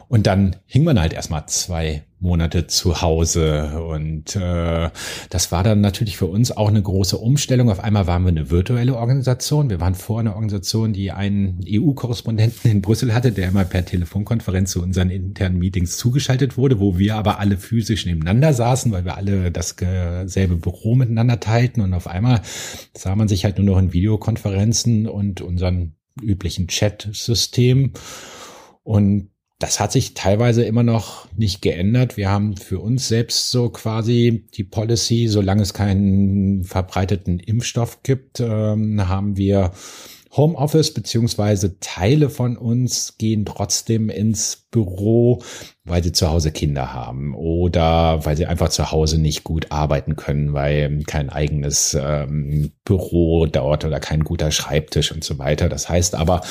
[0.09, 3.83] Und dann hing man halt erstmal zwei Monate zu Hause.
[3.83, 4.91] Und äh,
[5.31, 7.71] das war dann natürlich für uns auch eine große Umstellung.
[7.71, 9.69] Auf einmal waren wir eine virtuelle Organisation.
[9.69, 14.71] Wir waren vor einer Organisation, die einen EU-Korrespondenten in Brüssel hatte, der immer per Telefonkonferenz
[14.71, 19.17] zu unseren internen Meetings zugeschaltet wurde, wo wir aber alle physisch nebeneinander saßen, weil wir
[19.17, 21.83] alle dasselbe Büro miteinander teilten.
[21.83, 22.43] Und auf einmal
[22.97, 27.93] sah man sich halt nur noch in Videokonferenzen und unseren üblichen Chat-System.
[28.85, 32.17] Und das hat sich teilweise immer noch nicht geändert.
[32.19, 38.41] Wir haben für uns selbst so quasi die Policy, solange es keinen verbreiteten Impfstoff gibt,
[38.41, 39.73] ähm, haben wir
[40.37, 45.43] Homeoffice beziehungsweise Teile von uns gehen trotzdem ins Büro,
[45.85, 50.17] weil sie zu Hause Kinder haben oder weil sie einfach zu Hause nicht gut arbeiten
[50.17, 55.71] können, weil kein eigenes ähm, Büro dort oder kein guter Schreibtisch und so weiter.
[55.71, 56.43] Das heißt aber,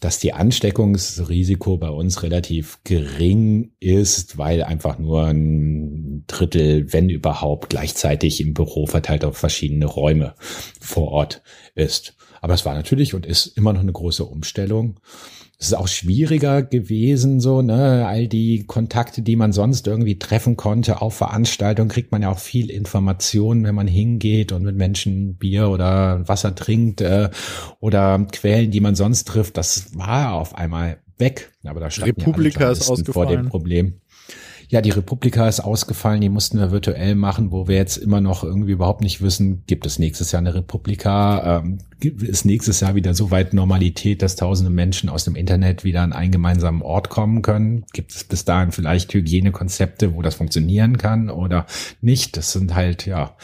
[0.00, 7.70] dass die Ansteckungsrisiko bei uns relativ gering ist, weil einfach nur ein Drittel, wenn überhaupt,
[7.70, 10.34] gleichzeitig im Büro verteilt auf verschiedene Räume
[10.80, 11.42] vor Ort
[11.76, 12.17] ist.
[12.40, 15.00] Aber es war natürlich und ist immer noch eine große Umstellung.
[15.60, 20.56] Es ist auch schwieriger gewesen, so, ne, all die Kontakte, die man sonst irgendwie treffen
[20.56, 25.34] konnte, auf Veranstaltungen kriegt man ja auch viel Informationen, wenn man hingeht und mit Menschen
[25.36, 27.30] Bier oder Wasser trinkt, äh,
[27.80, 29.56] oder Quellen, die man sonst trifft.
[29.56, 31.50] Das war auf einmal weg.
[31.64, 33.12] Aber da stand Republika ja ist ausgefallen.
[33.12, 34.00] vor dem Problem
[34.70, 38.44] ja, die Republika ist ausgefallen, die mussten wir virtuell machen, wo wir jetzt immer noch
[38.44, 43.14] irgendwie überhaupt nicht wissen, gibt es nächstes Jahr eine Republika, ähm, ist nächstes Jahr wieder
[43.14, 47.40] so weit Normalität, dass tausende Menschen aus dem Internet wieder an einen gemeinsamen Ort kommen
[47.40, 47.86] können?
[47.94, 51.64] Gibt es bis dahin vielleicht Hygienekonzepte, wo das funktionieren kann oder
[52.02, 52.36] nicht?
[52.36, 53.36] Das sind halt, ja,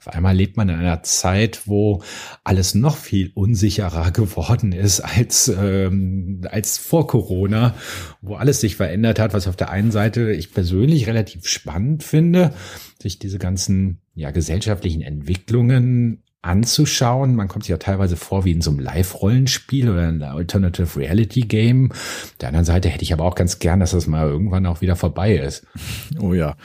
[0.00, 2.02] auf einmal lebt man in einer Zeit, wo
[2.42, 7.74] alles noch viel unsicherer geworden ist als, ähm, als vor Corona,
[8.22, 12.54] wo alles sich verändert hat, was auf der einen Seite ich persönlich relativ spannend finde,
[13.00, 17.34] sich diese ganzen ja, gesellschaftlichen Entwicklungen anzuschauen.
[17.34, 21.42] Man kommt sich ja teilweise vor wie in so einem Live-Rollenspiel oder ein Alternative Reality
[21.42, 21.92] Game.
[22.40, 24.96] Der anderen Seite hätte ich aber auch ganz gern, dass das mal irgendwann auch wieder
[24.96, 25.66] vorbei ist.
[26.18, 26.56] Oh ja.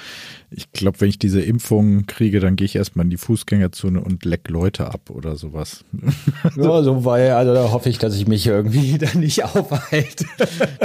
[0.50, 4.24] Ich glaube, wenn ich diese Impfung kriege, dann gehe ich erstmal in die Fußgängerzone und
[4.24, 5.84] leck Leute ab oder sowas.
[6.56, 10.26] Ja, so weil, also da hoffe ich, dass ich mich irgendwie da nicht aufhalte.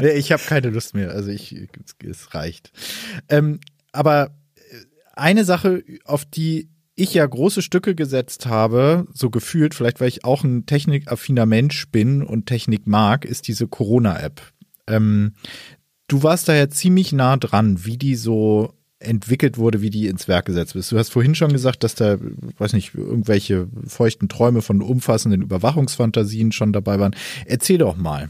[0.00, 1.10] nee, ich habe keine Lust mehr.
[1.10, 1.68] Also ich,
[2.04, 2.72] es reicht.
[3.28, 3.60] Ähm,
[3.92, 4.30] aber
[5.14, 6.68] eine Sache, auf die
[7.00, 11.88] ich ja große Stücke gesetzt habe, so gefühlt, vielleicht weil ich auch ein technikaffiner Mensch
[11.88, 14.42] bin und Technik mag, ist diese Corona-App.
[14.86, 15.32] Ähm,
[16.08, 20.28] du warst da ja ziemlich nah dran, wie die so entwickelt wurde, wie die ins
[20.28, 20.92] Werk gesetzt ist.
[20.92, 22.18] Du hast vorhin schon gesagt, dass da,
[22.58, 27.16] weiß nicht, irgendwelche feuchten Träume von umfassenden Überwachungsfantasien schon dabei waren.
[27.46, 28.28] Erzähl doch mal.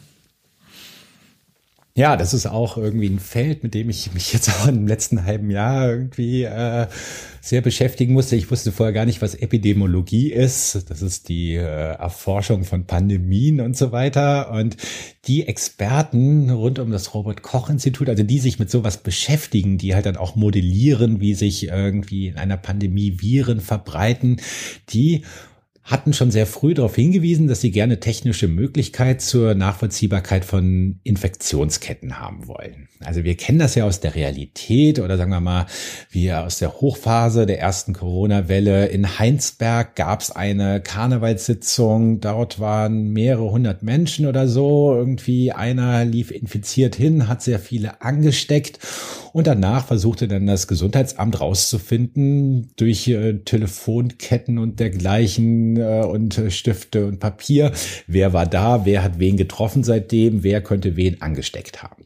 [2.00, 5.26] Ja, das ist auch irgendwie ein Feld, mit dem ich mich jetzt auch im letzten
[5.26, 6.86] halben Jahr irgendwie äh,
[7.42, 8.36] sehr beschäftigen musste.
[8.36, 10.88] Ich wusste vorher gar nicht, was Epidemiologie ist.
[10.88, 14.50] Das ist die äh, Erforschung von Pandemien und so weiter.
[14.50, 14.78] Und
[15.26, 19.94] die Experten rund um das Robert Koch Institut, also die sich mit sowas beschäftigen, die
[19.94, 24.40] halt dann auch modellieren, wie sich irgendwie in einer Pandemie Viren verbreiten,
[24.88, 25.26] die
[25.90, 32.20] hatten schon sehr früh darauf hingewiesen, dass sie gerne technische Möglichkeit zur Nachvollziehbarkeit von Infektionsketten
[32.20, 32.88] haben wollen.
[33.00, 35.66] Also wir kennen das ja aus der Realität oder sagen wir mal,
[36.10, 38.86] wie aus der Hochphase der ersten Corona-Welle.
[38.86, 42.20] In Heinsberg gab es eine Karnevalssitzung.
[42.20, 44.94] Dort waren mehrere hundert Menschen oder so.
[44.94, 48.78] Irgendwie einer lief infiziert hin, hat sehr viele angesteckt.
[49.32, 56.50] Und danach versuchte dann das Gesundheitsamt rauszufinden durch äh, Telefonketten und dergleichen äh, und äh,
[56.50, 57.72] Stifte und Papier,
[58.06, 62.04] wer war da, wer hat wen getroffen seitdem, wer könnte wen angesteckt haben.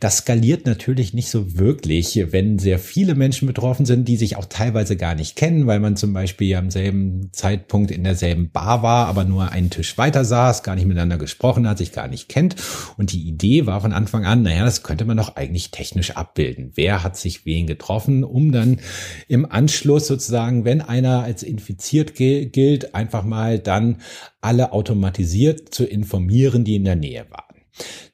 [0.00, 4.46] Das skaliert natürlich nicht so wirklich, wenn sehr viele Menschen betroffen sind, die sich auch
[4.46, 9.08] teilweise gar nicht kennen, weil man zum Beispiel am selben Zeitpunkt in derselben Bar war,
[9.08, 12.56] aber nur einen Tisch weiter saß, gar nicht miteinander gesprochen hat, sich gar nicht kennt.
[12.96, 16.61] Und die Idee war von Anfang an, naja, das könnte man doch eigentlich technisch abbilden.
[16.74, 18.80] Wer hat sich wen getroffen, um dann
[19.28, 24.00] im Anschluss sozusagen, wenn einer als infiziert gilt, einfach mal dann
[24.40, 27.51] alle automatisiert zu informieren, die in der Nähe waren.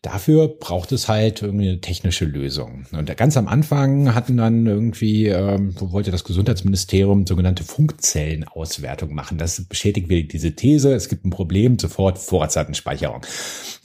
[0.02, 2.86] Dafür braucht es halt irgendwie eine technische Lösung.
[2.92, 9.38] Und ganz am Anfang hatten dann irgendwie, ähm, wollte das Gesundheitsministerium sogenannte Funkzellenauswertung machen.
[9.38, 13.22] Das bestätigt wieder diese These, es gibt ein Problem, sofort Vorratsdatenspeicherung.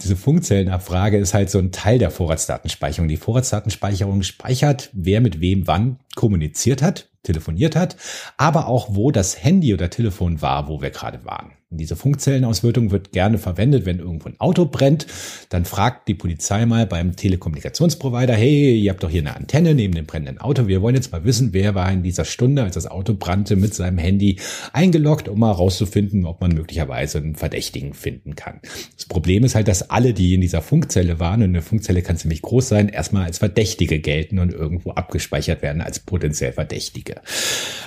[0.04, 3.08] Diese Funkzellenabfrage ist halt so ein Teil der Vorratsdatenspeicherung.
[3.08, 7.96] Die Vorratsdatenspeicherung speichert, wer mit wem wann kommuniziert hat, telefoniert hat,
[8.38, 11.54] aber auch wo das Handy oder Telefon war, wo wir gerade waren.
[11.78, 15.08] Diese Funkzellenauswertung wird gerne verwendet, wenn irgendwo ein Auto brennt.
[15.50, 19.94] Dann fragt die Polizei mal beim Telekommunikationsprovider, hey, ihr habt doch hier eine Antenne neben
[19.94, 20.68] dem brennenden Auto.
[20.68, 23.74] Wir wollen jetzt mal wissen, wer war in dieser Stunde, als das Auto brannte, mit
[23.74, 24.40] seinem Handy
[24.72, 28.60] eingeloggt, um mal rauszufinden, ob man möglicherweise einen Verdächtigen finden kann.
[28.96, 32.18] Das Problem ist halt, dass alle, die in dieser Funkzelle waren, und eine Funkzelle kann
[32.18, 37.22] ziemlich groß sein, erstmal als Verdächtige gelten und irgendwo abgespeichert werden als potenziell Verdächtige.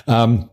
[0.07, 0.45] Ähm,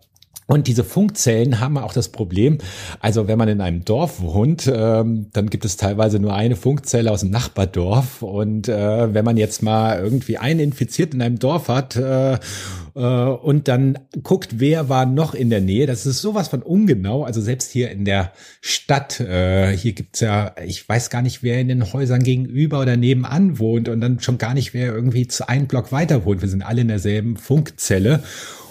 [0.46, 2.58] und diese Funkzellen haben auch das Problem,
[3.00, 7.10] also wenn man in einem Dorf wohnt, ähm, dann gibt es teilweise nur eine Funkzelle
[7.10, 8.20] aus dem Nachbardorf.
[8.20, 13.00] Und äh, wenn man jetzt mal irgendwie einen infiziert in einem Dorf hat äh, äh,
[13.00, 17.24] und dann guckt, wer war noch in der Nähe, das ist sowas von ungenau.
[17.24, 21.58] Also selbst hier in der Stadt, äh, hier gibt's ja, ich weiß gar nicht, wer
[21.58, 25.48] in den Häusern gegenüber oder nebenan wohnt und dann schon gar nicht, wer irgendwie zu
[25.48, 26.42] einem Block weiter wohnt.
[26.42, 28.22] Wir sind alle in derselben Funkzelle.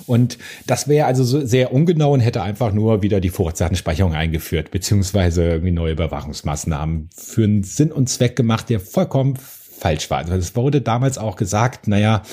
[0.08, 0.38] Und
[0.68, 5.44] das wäre also so sehr ungenau und hätte einfach nur wieder die Vorratsdatenspeicherung eingeführt, beziehungsweise
[5.44, 10.20] irgendwie neue Überwachungsmaßnahmen für einen Sinn und Zweck gemacht, der vollkommen falsch war.
[10.20, 12.24] Also es wurde damals auch gesagt, naja,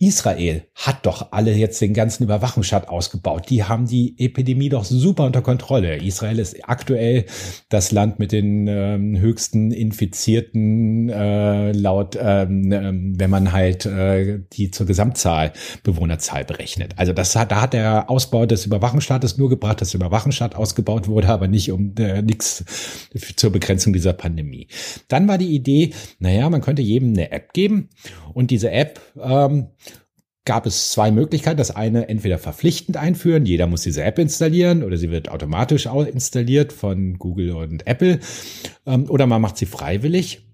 [0.00, 3.50] Israel hat doch alle jetzt den ganzen Überwachungsstaat ausgebaut.
[3.50, 5.96] Die haben die Epidemie doch super unter Kontrolle.
[5.96, 7.24] Israel ist aktuell
[7.68, 14.38] das Land mit den ähm, höchsten Infizierten äh, laut, ähm, ähm, wenn man halt äh,
[14.52, 16.94] die zur Gesamtzahl Bewohnerzahl berechnet.
[16.96, 21.08] Also das hat, da hat der Ausbau des Überwachungsstaates nur gebracht, dass der Überwachungsstaat ausgebaut
[21.08, 22.64] wurde, aber nicht um äh, nichts
[23.34, 24.68] zur Begrenzung dieser Pandemie.
[25.08, 27.88] Dann war die Idee, naja, man könnte jedem eine App geben
[28.32, 29.66] und diese App ähm,
[30.48, 31.58] gab es zwei Möglichkeiten.
[31.58, 36.72] Das eine entweder verpflichtend einführen, jeder muss diese App installieren oder sie wird automatisch installiert
[36.72, 38.18] von Google und Apple
[38.86, 40.47] ähm, oder man macht sie freiwillig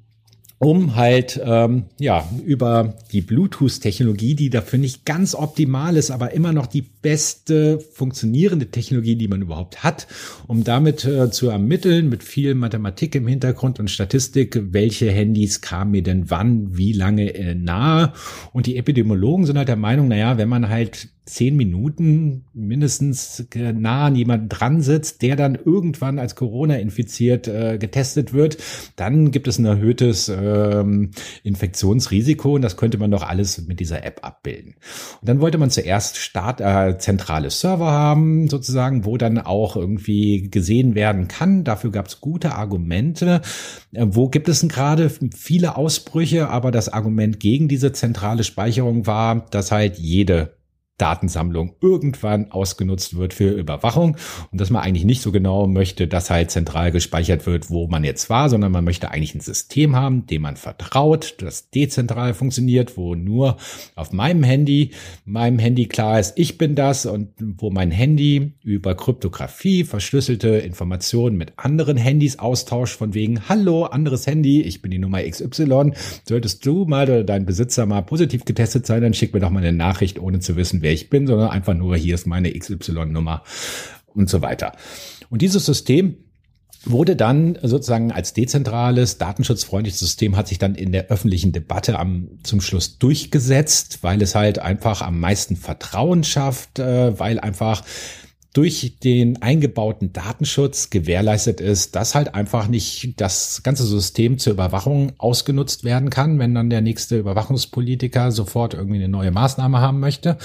[0.58, 6.52] um halt ähm, ja über die Bluetooth-Technologie, die dafür nicht ganz optimal ist, aber immer
[6.52, 10.06] noch die beste funktionierende Technologie, die man überhaupt hat,
[10.46, 15.90] um damit äh, zu ermitteln mit viel Mathematik im Hintergrund und Statistik, welche Handys kamen
[15.90, 18.12] mir denn wann, wie lange äh, nahe.
[18.52, 24.06] Und die Epidemiologen sind halt der Meinung, naja, wenn man halt zehn Minuten mindestens nah
[24.06, 28.58] an jemanden dran sitzt, der dann irgendwann als Corona infiziert äh, getestet wird,
[28.96, 31.12] dann gibt es ein erhöhtes ähm,
[31.42, 34.74] Infektionsrisiko und das könnte man doch alles mit dieser App abbilden.
[35.20, 40.50] Und dann wollte man zuerst Start, äh, zentrale Server haben, sozusagen, wo dann auch irgendwie
[40.50, 41.64] gesehen werden kann.
[41.64, 43.40] Dafür gab es gute Argumente.
[43.92, 49.06] Äh, wo gibt es denn gerade viele Ausbrüche, aber das Argument gegen diese zentrale Speicherung
[49.06, 50.56] war, dass halt jede
[50.98, 54.16] Datensammlung irgendwann ausgenutzt wird für Überwachung.
[54.52, 58.04] Und dass man eigentlich nicht so genau möchte, dass halt zentral gespeichert wird, wo man
[58.04, 62.96] jetzt war, sondern man möchte eigentlich ein System haben, dem man vertraut, das dezentral funktioniert,
[62.96, 63.56] wo nur
[63.96, 64.90] auf meinem Handy,
[65.24, 71.36] meinem Handy klar ist, ich bin das und wo mein Handy über Kryptographie verschlüsselte Informationen
[71.36, 75.92] mit anderen Handys austauscht von wegen, hallo, anderes Handy, ich bin die Nummer XY,
[76.28, 79.58] solltest du mal oder dein Besitzer mal positiv getestet sein, dann schick mir doch mal
[79.58, 83.42] eine Nachricht, ohne zu wissen, wer ich bin, sondern einfach nur, hier ist meine XY-Nummer
[84.06, 84.72] und so weiter.
[85.30, 86.18] Und dieses System
[86.86, 92.28] wurde dann sozusagen als dezentrales, datenschutzfreundliches System hat sich dann in der öffentlichen Debatte am,
[92.42, 97.82] zum Schluss durchgesetzt, weil es halt einfach am meisten Vertrauen schafft, äh, weil einfach
[98.54, 105.12] durch den eingebauten Datenschutz gewährleistet ist, dass halt einfach nicht das ganze System zur Überwachung
[105.18, 110.38] ausgenutzt werden kann, wenn dann der nächste Überwachungspolitiker sofort irgendwie eine neue Maßnahme haben möchte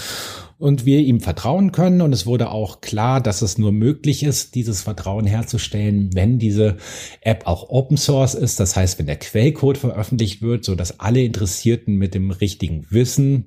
[0.60, 2.02] und wir ihm vertrauen können.
[2.02, 6.76] Und es wurde auch klar, dass es nur möglich ist, dieses Vertrauen herzustellen, wenn diese
[7.22, 8.60] App auch Open Source ist.
[8.60, 13.46] Das heißt, wenn der Quellcode veröffentlicht wird, so dass alle Interessierten mit dem richtigen Wissen,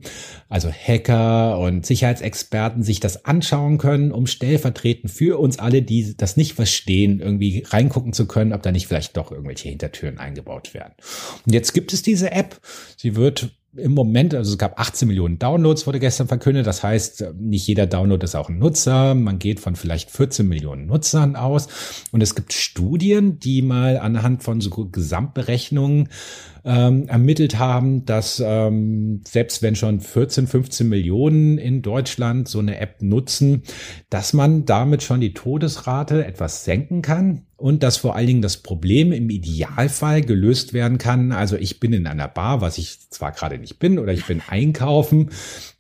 [0.49, 6.39] also Hacker und Sicherheitsexperten sich das anschauen können, um stellvertretend für uns alle, die das
[6.39, 10.95] nicht verstehen, irgendwie reingucken zu können, ob da nicht vielleicht doch irgendwelche Hintertüren eingebaut werden.
[11.45, 12.59] Und jetzt gibt es diese App.
[12.97, 16.67] Sie wird im Moment, also es gab 18 Millionen Downloads, wurde gestern verkündet.
[16.67, 19.15] Das heißt, nicht jeder Download ist auch ein Nutzer.
[19.15, 21.69] Man geht von vielleicht 14 Millionen Nutzern aus.
[22.13, 26.11] Und es gibt Studien, die mal anhand von so Gesamtberechnungen
[26.65, 32.79] ähm, ermittelt haben, dass ähm, selbst wenn schon 14, 15 Millionen in Deutschland so eine
[32.79, 33.63] App nutzen,
[34.11, 38.59] dass man damit schon die Todesrate etwas senken kann und dass vor allen Dingen das
[38.59, 41.33] Problem im Idealfall gelöst werden kann.
[41.33, 44.41] Also ich bin in einer Bar, was ich zwar gerade nicht bin, oder ich bin
[44.49, 45.31] einkaufen,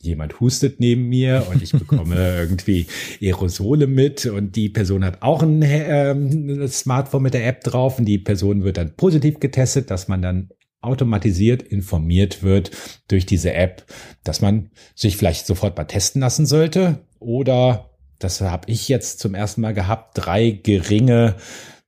[0.00, 2.86] jemand hustet neben mir und ich bekomme irgendwie
[3.20, 8.04] Aerosole mit und die Person hat auch ein äh, Smartphone mit der App drauf und
[8.04, 10.50] die Person wird dann positiv getestet, dass man dann
[10.82, 12.70] automatisiert informiert wird
[13.08, 13.84] durch diese App,
[14.24, 16.98] dass man sich vielleicht sofort mal testen lassen sollte.
[17.18, 21.36] Oder das habe ich jetzt zum ersten Mal gehabt, drei geringe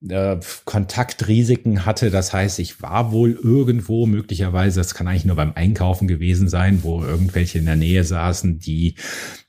[0.08, 2.10] äh, Kontaktrisiken hatte.
[2.10, 6.80] Das heißt, ich war wohl irgendwo möglicherweise, das kann eigentlich nur beim Einkaufen gewesen sein,
[6.82, 8.96] wo irgendwelche in der Nähe saßen, die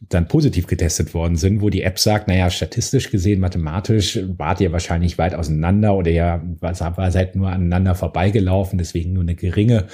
[0.10, 4.72] dann positiv getestet worden sind, wo die App sagt, naja, statistisch gesehen, mathematisch wart ihr
[4.72, 6.42] wahrscheinlich weit auseinander oder ihr
[7.10, 9.88] seid nur aneinander vorbeigelaufen, deswegen nur eine geringe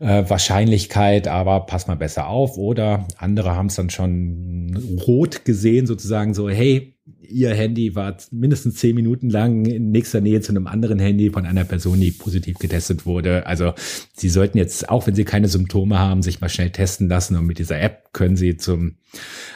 [0.00, 2.56] äh, Wahrscheinlichkeit, aber pass mal besser auf.
[2.56, 8.76] Oder andere haben es dann schon rot gesehen, sozusagen so, hey, ihr Handy war mindestens
[8.76, 12.58] zehn Minuten lang in nächster Nähe zu einem anderen Handy von einer Person, die positiv
[12.58, 13.46] getestet wurde.
[13.46, 13.74] Also
[14.14, 17.46] Sie sollten jetzt, auch wenn Sie keine Symptome haben, sich mal schnell testen lassen und
[17.46, 18.96] mit dieser App können Sie zum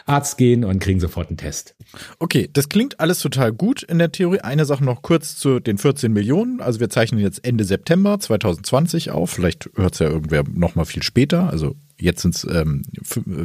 [0.06, 1.74] Arzt gehen und kriegen sofort einen Test.
[2.18, 4.40] Okay, das klingt alles total gut in der Theorie.
[4.40, 6.60] Eine Sache noch kurz zu den 14 Millionen.
[6.60, 9.30] Also wir zeichnen jetzt Ende September 2020 auf.
[9.30, 11.50] Vielleicht hört es ja irgendwer noch mal viel später.
[11.50, 12.82] Also Jetzt sind es ähm,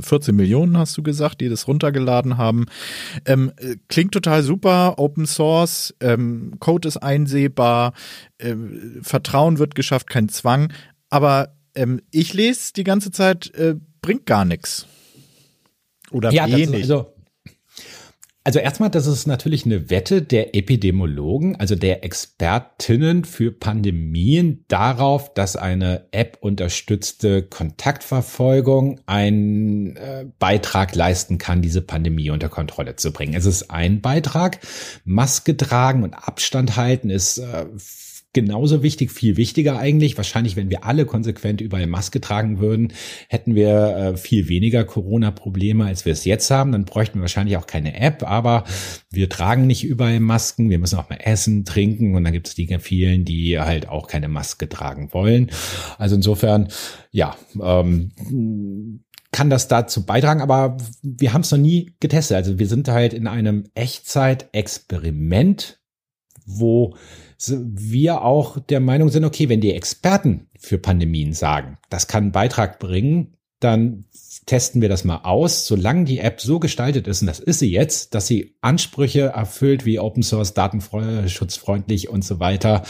[0.02, 2.66] 14 Millionen, hast du gesagt, die das runtergeladen haben.
[3.26, 7.94] Ähm, äh, klingt total super, Open Source, ähm, Code ist einsehbar,
[8.40, 8.56] äh,
[9.02, 10.74] Vertrauen wird geschafft, kein Zwang.
[11.10, 14.88] Aber ähm, ich lese die ganze Zeit, äh, bringt gar nichts.
[16.12, 16.88] Oder ja, wenig.
[16.88, 17.14] Das, also
[18.48, 25.34] also erstmal, das ist natürlich eine Wette der Epidemiologen, also der Expertinnen für Pandemien darauf,
[25.34, 33.12] dass eine App unterstützte Kontaktverfolgung einen äh, Beitrag leisten kann, diese Pandemie unter Kontrolle zu
[33.12, 33.34] bringen.
[33.34, 34.60] Es ist ein Beitrag.
[35.04, 37.66] Maske tragen und Abstand halten ist äh,
[38.34, 40.18] genauso wichtig, viel wichtiger eigentlich.
[40.18, 42.94] Wahrscheinlich, wenn wir alle konsequent überall Maske tragen würden,
[43.30, 46.72] hätten wir äh, viel weniger Corona-Probleme, als wir es jetzt haben.
[46.72, 48.64] Dann bräuchten wir wahrscheinlich auch keine App, aber
[49.12, 50.70] wir tragen nicht überall Masken.
[50.70, 54.08] Wir müssen auch mal essen, trinken und dann gibt es die vielen, die halt auch
[54.08, 55.50] keine Maske tragen wollen.
[55.98, 56.68] Also insofern,
[57.12, 58.12] ja, ähm,
[59.32, 62.38] kann das dazu beitragen, aber wir haben es noch nie getestet.
[62.38, 65.82] Also wir sind halt in einem Echtzeit-Experiment,
[66.46, 66.96] wo
[67.40, 72.32] wir auch der Meinung sind, okay, wenn die Experten für Pandemien sagen, das kann einen
[72.32, 74.06] Beitrag bringen, dann
[74.46, 77.72] testen wir das mal aus, solange die App so gestaltet ist, und das ist sie
[77.72, 82.84] jetzt, dass sie Ansprüche erfüllt wie Open Source, datenschutzfreundlich und so weiter,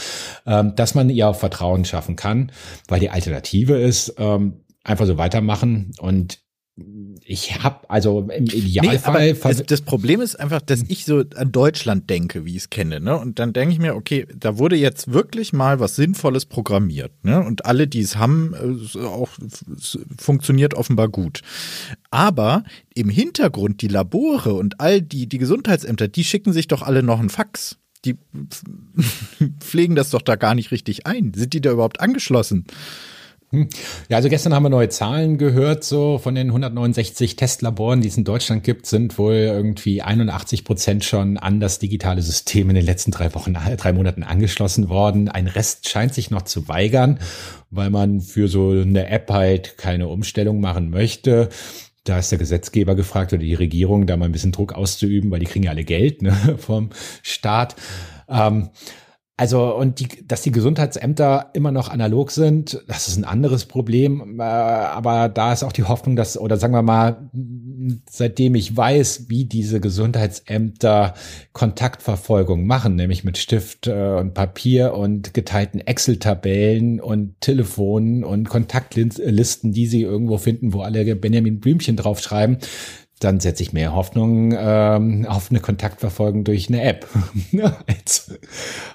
[0.46, 2.52] ähm, dass man ihr Vertrauen schaffen kann,
[2.86, 5.92] weil die Alternative ist, ähm, einfach so weitermachen.
[5.98, 6.40] Und
[7.24, 9.32] ich habe also im Idealfall.
[9.32, 12.70] Nee, das, das, Problem ist einfach, dass ich so an Deutschland denke, wie ich es
[12.70, 13.18] kenne, ne?
[13.18, 17.42] Und dann denke ich mir, okay, da wurde jetzt wirklich mal was Sinnvolles programmiert, ne?
[17.44, 19.28] Und alle, die es haben, äh, auch
[20.18, 21.42] funktioniert offenbar gut.
[22.10, 22.64] Aber
[22.94, 27.20] im Hintergrund die Labore und all die die Gesundheitsämter, die schicken sich doch alle noch
[27.20, 27.76] einen Fax.
[28.04, 28.16] Die
[29.60, 31.32] pflegen das doch da gar nicht richtig ein.
[31.34, 32.64] Sind die da überhaupt angeschlossen?
[33.50, 33.66] Hm.
[34.10, 38.18] Ja, also gestern haben wir neue Zahlen gehört, so von den 169 Testlaboren, die es
[38.18, 42.84] in Deutschland gibt, sind wohl irgendwie 81 Prozent schon an das digitale System in den
[42.84, 45.30] letzten drei Wochen, drei Monaten angeschlossen worden.
[45.30, 47.20] Ein Rest scheint sich noch zu weigern,
[47.70, 51.48] weil man für so eine App halt keine Umstellung machen möchte.
[52.04, 55.40] Da ist der Gesetzgeber gefragt oder die Regierung, da mal ein bisschen Druck auszuüben, weil
[55.40, 56.90] die kriegen ja alle Geld ne, vom
[57.22, 57.76] Staat.
[58.28, 58.68] Ähm,
[59.40, 64.40] also, und die, dass die Gesundheitsämter immer noch analog sind, das ist ein anderes Problem.
[64.40, 67.30] Äh, aber da ist auch die Hoffnung, dass, oder sagen wir mal,
[68.10, 71.14] seitdem ich weiß, wie diese Gesundheitsämter
[71.52, 79.70] Kontaktverfolgung machen, nämlich mit Stift äh, und Papier und geteilten Excel-Tabellen und Telefonen und Kontaktlisten,
[79.70, 82.58] die sie irgendwo finden, wo alle Benjamin Blümchen draufschreiben,
[83.20, 87.06] dann setze ich mehr Hoffnung ähm, auf eine Kontaktverfolgung durch eine App
[87.86, 88.32] als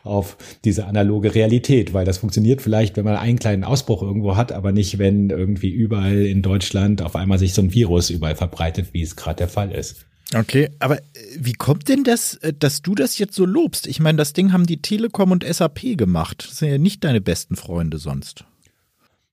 [0.04, 4.52] auf diese analoge Realität, weil das funktioniert vielleicht, wenn man einen kleinen Ausbruch irgendwo hat,
[4.52, 8.94] aber nicht, wenn irgendwie überall in Deutschland auf einmal sich so ein Virus überall verbreitet,
[8.94, 10.06] wie es gerade der Fall ist.
[10.34, 11.02] Okay, aber äh,
[11.38, 13.88] wie kommt denn das, äh, dass du das jetzt so lobst?
[13.88, 16.46] Ich meine, das Ding haben die Telekom und SAP gemacht.
[16.50, 18.46] Das sind ja nicht deine besten Freunde sonst.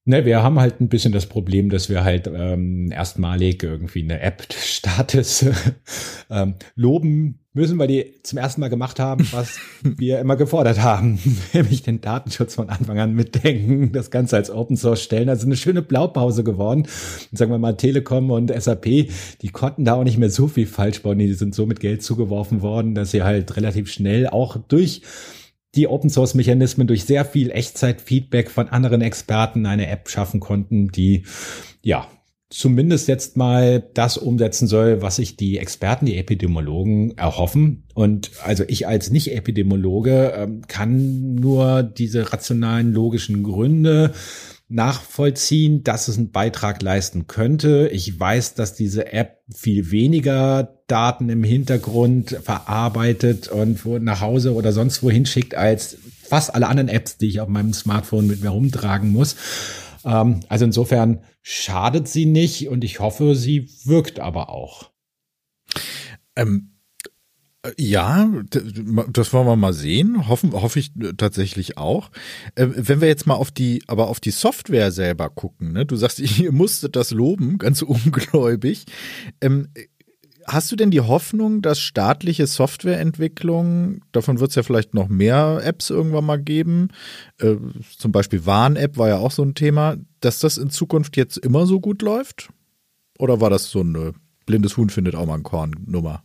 [0.06, 4.20] Ne, wir haben halt ein bisschen das Problem, dass wir halt ähm, erstmalig irgendwie eine
[4.20, 5.44] App-Status
[6.30, 11.18] ähm, loben müssen, weil die zum ersten Mal gemacht haben, was wir immer gefordert haben,
[11.52, 15.28] nämlich den Datenschutz von Anfang an mitdenken, das Ganze als Open Source stellen.
[15.28, 16.86] Also eine schöne Blaupause geworden.
[17.30, 18.84] Und sagen wir mal, Telekom und SAP,
[19.42, 21.18] die konnten da auch nicht mehr so viel falsch bauen.
[21.18, 25.02] Die sind so mit Geld zugeworfen worden, dass sie halt relativ schnell auch durch
[25.74, 30.88] die Open Source Mechanismen durch sehr viel Echtzeit-Feedback von anderen Experten eine App schaffen konnten,
[30.88, 31.24] die
[31.82, 32.08] ja
[32.50, 37.84] zumindest jetzt mal das umsetzen soll, was sich die Experten, die Epidemiologen erhoffen.
[37.94, 44.12] Und also ich als Nicht-Epidemiologe ähm, kann nur diese rationalen, logischen Gründe
[44.68, 47.88] nachvollziehen, dass es einen Beitrag leisten könnte.
[47.92, 54.54] Ich weiß, dass diese App viel weniger Daten im Hintergrund verarbeitet und wo nach Hause
[54.54, 58.42] oder sonst wohin schickt als fast alle anderen Apps, die ich auf meinem Smartphone mit
[58.42, 59.36] mir rumtragen muss.
[60.04, 64.90] Ähm, also insofern schadet sie nicht und ich hoffe, sie wirkt aber auch.
[66.36, 66.70] Ähm,
[67.76, 68.30] ja,
[69.12, 70.28] das wollen wir mal sehen.
[70.28, 72.10] Hoffen, hoffe ich tatsächlich auch.
[72.54, 75.84] Äh, wenn wir jetzt mal auf die, aber auf die Software selber gucken, ne?
[75.84, 78.86] Du sagst, ihr musstet das loben, ganz ungläubig.
[80.52, 85.60] Hast du denn die Hoffnung, dass staatliche Softwareentwicklung, davon wird es ja vielleicht noch mehr
[85.62, 86.88] Apps irgendwann mal geben,
[87.38, 87.54] äh,
[87.96, 91.66] zum Beispiel Warn-App war ja auch so ein Thema, dass das in Zukunft jetzt immer
[91.66, 92.48] so gut läuft?
[93.16, 94.12] Oder war das so eine
[94.44, 96.24] blindes Huhn findet auch mal ein Korn-Nummer?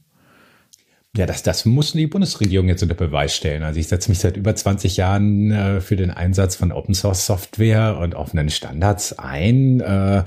[1.15, 3.61] Ja, das, das muss die Bundesregierung jetzt unter Beweis stellen.
[3.61, 7.27] Also ich setze mich seit über 20 Jahren äh, für den Einsatz von Open Source
[7.27, 9.81] Software und offenen Standards ein.
[9.81, 10.23] Äh,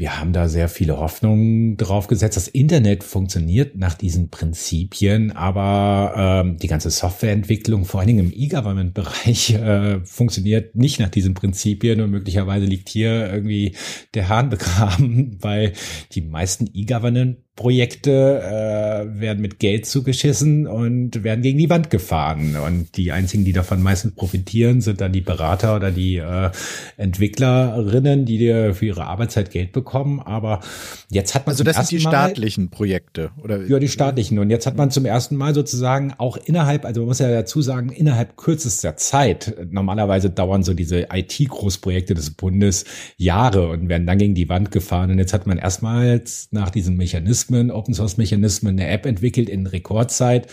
[0.00, 2.38] wir haben da sehr viele Hoffnungen drauf gesetzt.
[2.38, 8.32] Das Internet funktioniert nach diesen Prinzipien, aber ähm, die ganze Softwareentwicklung, vor allen Dingen im
[8.34, 13.76] E-Government-Bereich, äh, funktioniert nicht nach diesen Prinzipien und möglicherweise liegt hier irgendwie
[14.14, 15.74] der Hahn begraben, weil
[16.12, 22.56] die meisten E-Government Projekte äh, werden mit Geld zugeschissen und werden gegen die Wand gefahren.
[22.56, 26.50] Und die einzigen, die davon meistens profitieren, sind dann die Berater oder die äh,
[26.96, 30.20] Entwicklerinnen, die dir für ihre Arbeitszeit Geld bekommen.
[30.20, 30.60] Aber
[31.10, 34.38] jetzt hat man also das sind die Mal, staatlichen Projekte oder ja die staatlichen.
[34.38, 37.60] Und jetzt hat man zum ersten Mal sozusagen auch innerhalb, also man muss ja dazu
[37.60, 39.54] sagen, innerhalb kürzester Zeit.
[39.70, 42.86] Normalerweise dauern so diese IT-Großprojekte des Bundes
[43.18, 45.10] Jahre und werden dann gegen die Wand gefahren.
[45.10, 49.48] Und jetzt hat man erstmals nach diesem Mechanismus Mechanismen, Open Source Mechanismen, eine App entwickelt
[49.48, 50.46] in Rekordzeit,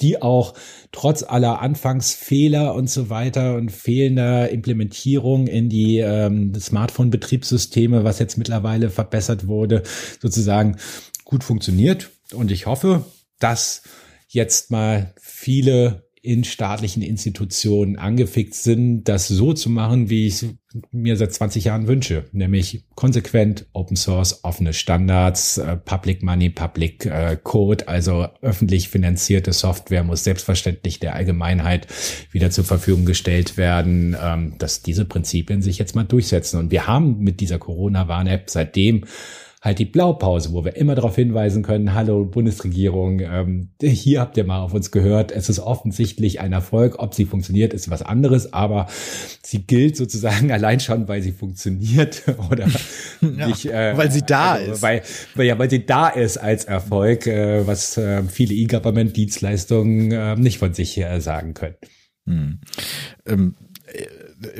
[0.00, 0.54] die auch
[0.92, 8.36] trotz aller Anfangsfehler und so weiter und fehlender Implementierung in die ähm, Smartphone-Betriebssysteme, was jetzt
[8.38, 9.82] mittlerweile verbessert wurde,
[10.20, 10.76] sozusagen
[11.24, 12.10] gut funktioniert.
[12.34, 13.04] Und ich hoffe,
[13.38, 13.82] dass
[14.28, 20.46] jetzt mal viele in staatlichen Institutionen angefixt sind, das so zu machen, wie ich es
[20.90, 27.06] mir seit 20 Jahren wünsche, nämlich konsequent Open Source, offene Standards, äh, Public Money, Public
[27.06, 31.86] äh, Code, also öffentlich finanzierte Software muss selbstverständlich der Allgemeinheit
[32.32, 36.58] wieder zur Verfügung gestellt werden, ähm, dass diese Prinzipien sich jetzt mal durchsetzen.
[36.58, 39.04] Und wir haben mit dieser Corona-Warn-App seitdem
[39.66, 44.44] halt die Blaupause, wo wir immer darauf hinweisen können, hallo Bundesregierung, ähm, hier habt ihr
[44.44, 48.52] mal auf uns gehört, es ist offensichtlich ein Erfolg, ob sie funktioniert, ist was anderes,
[48.52, 48.86] aber
[49.42, 52.68] sie gilt sozusagen allein schon, weil sie funktioniert oder
[53.20, 54.82] ja, nicht, äh, weil sie da also, ist.
[54.82, 55.02] Weil,
[55.34, 60.58] weil, ja, weil sie da ist als Erfolg, äh, was äh, viele E-Government-Dienstleistungen äh, nicht
[60.58, 61.76] von sich äh, sagen können.
[62.26, 62.60] Hm.
[63.26, 63.54] Ähm,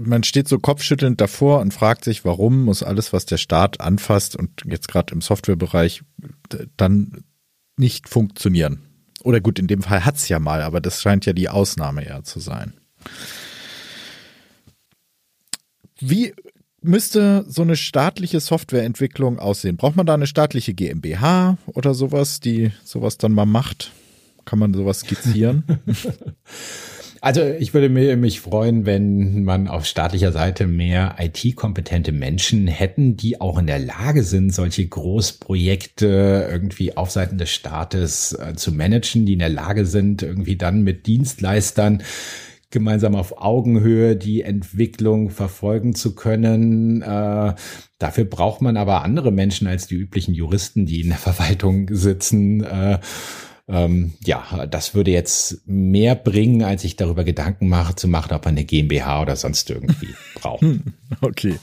[0.02, 4.36] man steht so kopfschüttelnd davor und fragt sich, warum muss alles, was der Staat anfasst
[4.36, 6.02] und jetzt gerade im Softwarebereich
[6.76, 7.24] dann
[7.76, 8.80] nicht funktionieren.
[9.22, 12.24] Oder gut, in dem Fall hat's ja mal, aber das scheint ja die Ausnahme eher
[12.24, 12.74] zu sein.
[15.98, 16.34] Wie
[16.80, 19.76] müsste so eine staatliche Softwareentwicklung aussehen?
[19.76, 23.92] Braucht man da eine staatliche GmbH oder sowas, die sowas dann mal macht?
[24.44, 25.64] Kann man sowas skizzieren?
[27.20, 33.40] Also ich würde mich freuen, wenn man auf staatlicher Seite mehr IT-kompetente Menschen hätten, die
[33.40, 39.26] auch in der Lage sind, solche Großprojekte irgendwie auf Seiten des Staates äh, zu managen,
[39.26, 42.02] die in der Lage sind, irgendwie dann mit Dienstleistern
[42.70, 47.00] gemeinsam auf Augenhöhe die Entwicklung verfolgen zu können.
[47.00, 47.54] Äh,
[47.98, 52.62] dafür braucht man aber andere Menschen als die üblichen Juristen, die in der Verwaltung sitzen.
[52.64, 52.98] Äh,
[53.68, 58.44] ähm, ja, das würde jetzt mehr bringen, als ich darüber Gedanken mache, zu machen, ob
[58.44, 60.64] man eine GmbH oder sonst irgendwie braucht.
[61.20, 61.56] Okay,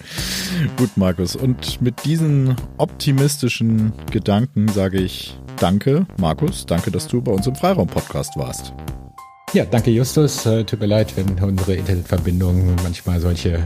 [0.77, 1.35] gut, Markus.
[1.35, 6.65] Und mit diesen optimistischen Gedanken sage ich Danke, Markus.
[6.65, 8.73] Danke, dass du bei uns im Freiraum-Podcast warst.
[9.53, 10.47] Ja, danke Justus.
[10.47, 13.63] Äh, tut mir leid, wenn unsere Internetverbindungen manchmal solche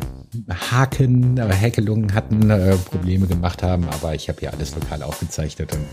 [0.50, 5.72] Haken, äh, Häkelungen hatten, äh, Probleme gemacht haben, aber ich habe hier alles lokal aufgezeichnet
[5.74, 5.88] und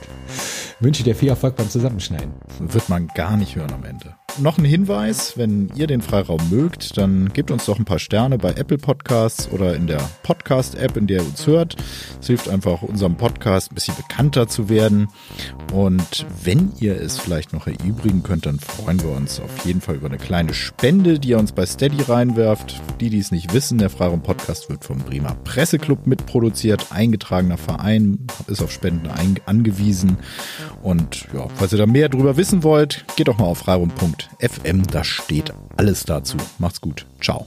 [0.80, 2.32] wünsche dir viel Erfolg beim Zusammenschneiden.
[2.58, 4.16] Wird man gar nicht hören am Ende.
[4.40, 8.36] Noch ein Hinweis, wenn ihr den Freiraum mögt, dann gebt uns doch ein paar Sterne
[8.36, 11.76] bei Apple Podcasts oder in der Podcast-App, in der ihr uns hört.
[12.20, 15.06] Es hilft einfach unserem Podcast ein bisschen bekannter zu werden.
[15.72, 19.94] Und wenn ihr es vielleicht noch erübrigen könnt, dann freuen wir uns auf jeden Fall
[19.94, 22.80] über eine kleine Spende, die ihr uns bei Steady reinwerft.
[23.00, 28.26] Die, die es nicht wissen, der Freiraum Podcast wird vom Bremer Presseclub mitproduziert, eingetragener Verein,
[28.48, 29.10] ist auf Spenden
[29.46, 30.18] angewiesen.
[30.82, 33.68] Und ja, falls ihr da mehr drüber wissen wollt, geht doch mal auf
[34.24, 36.36] freiraum.fm, da steht alles dazu.
[36.58, 37.06] Macht's gut.
[37.20, 37.46] Ciao.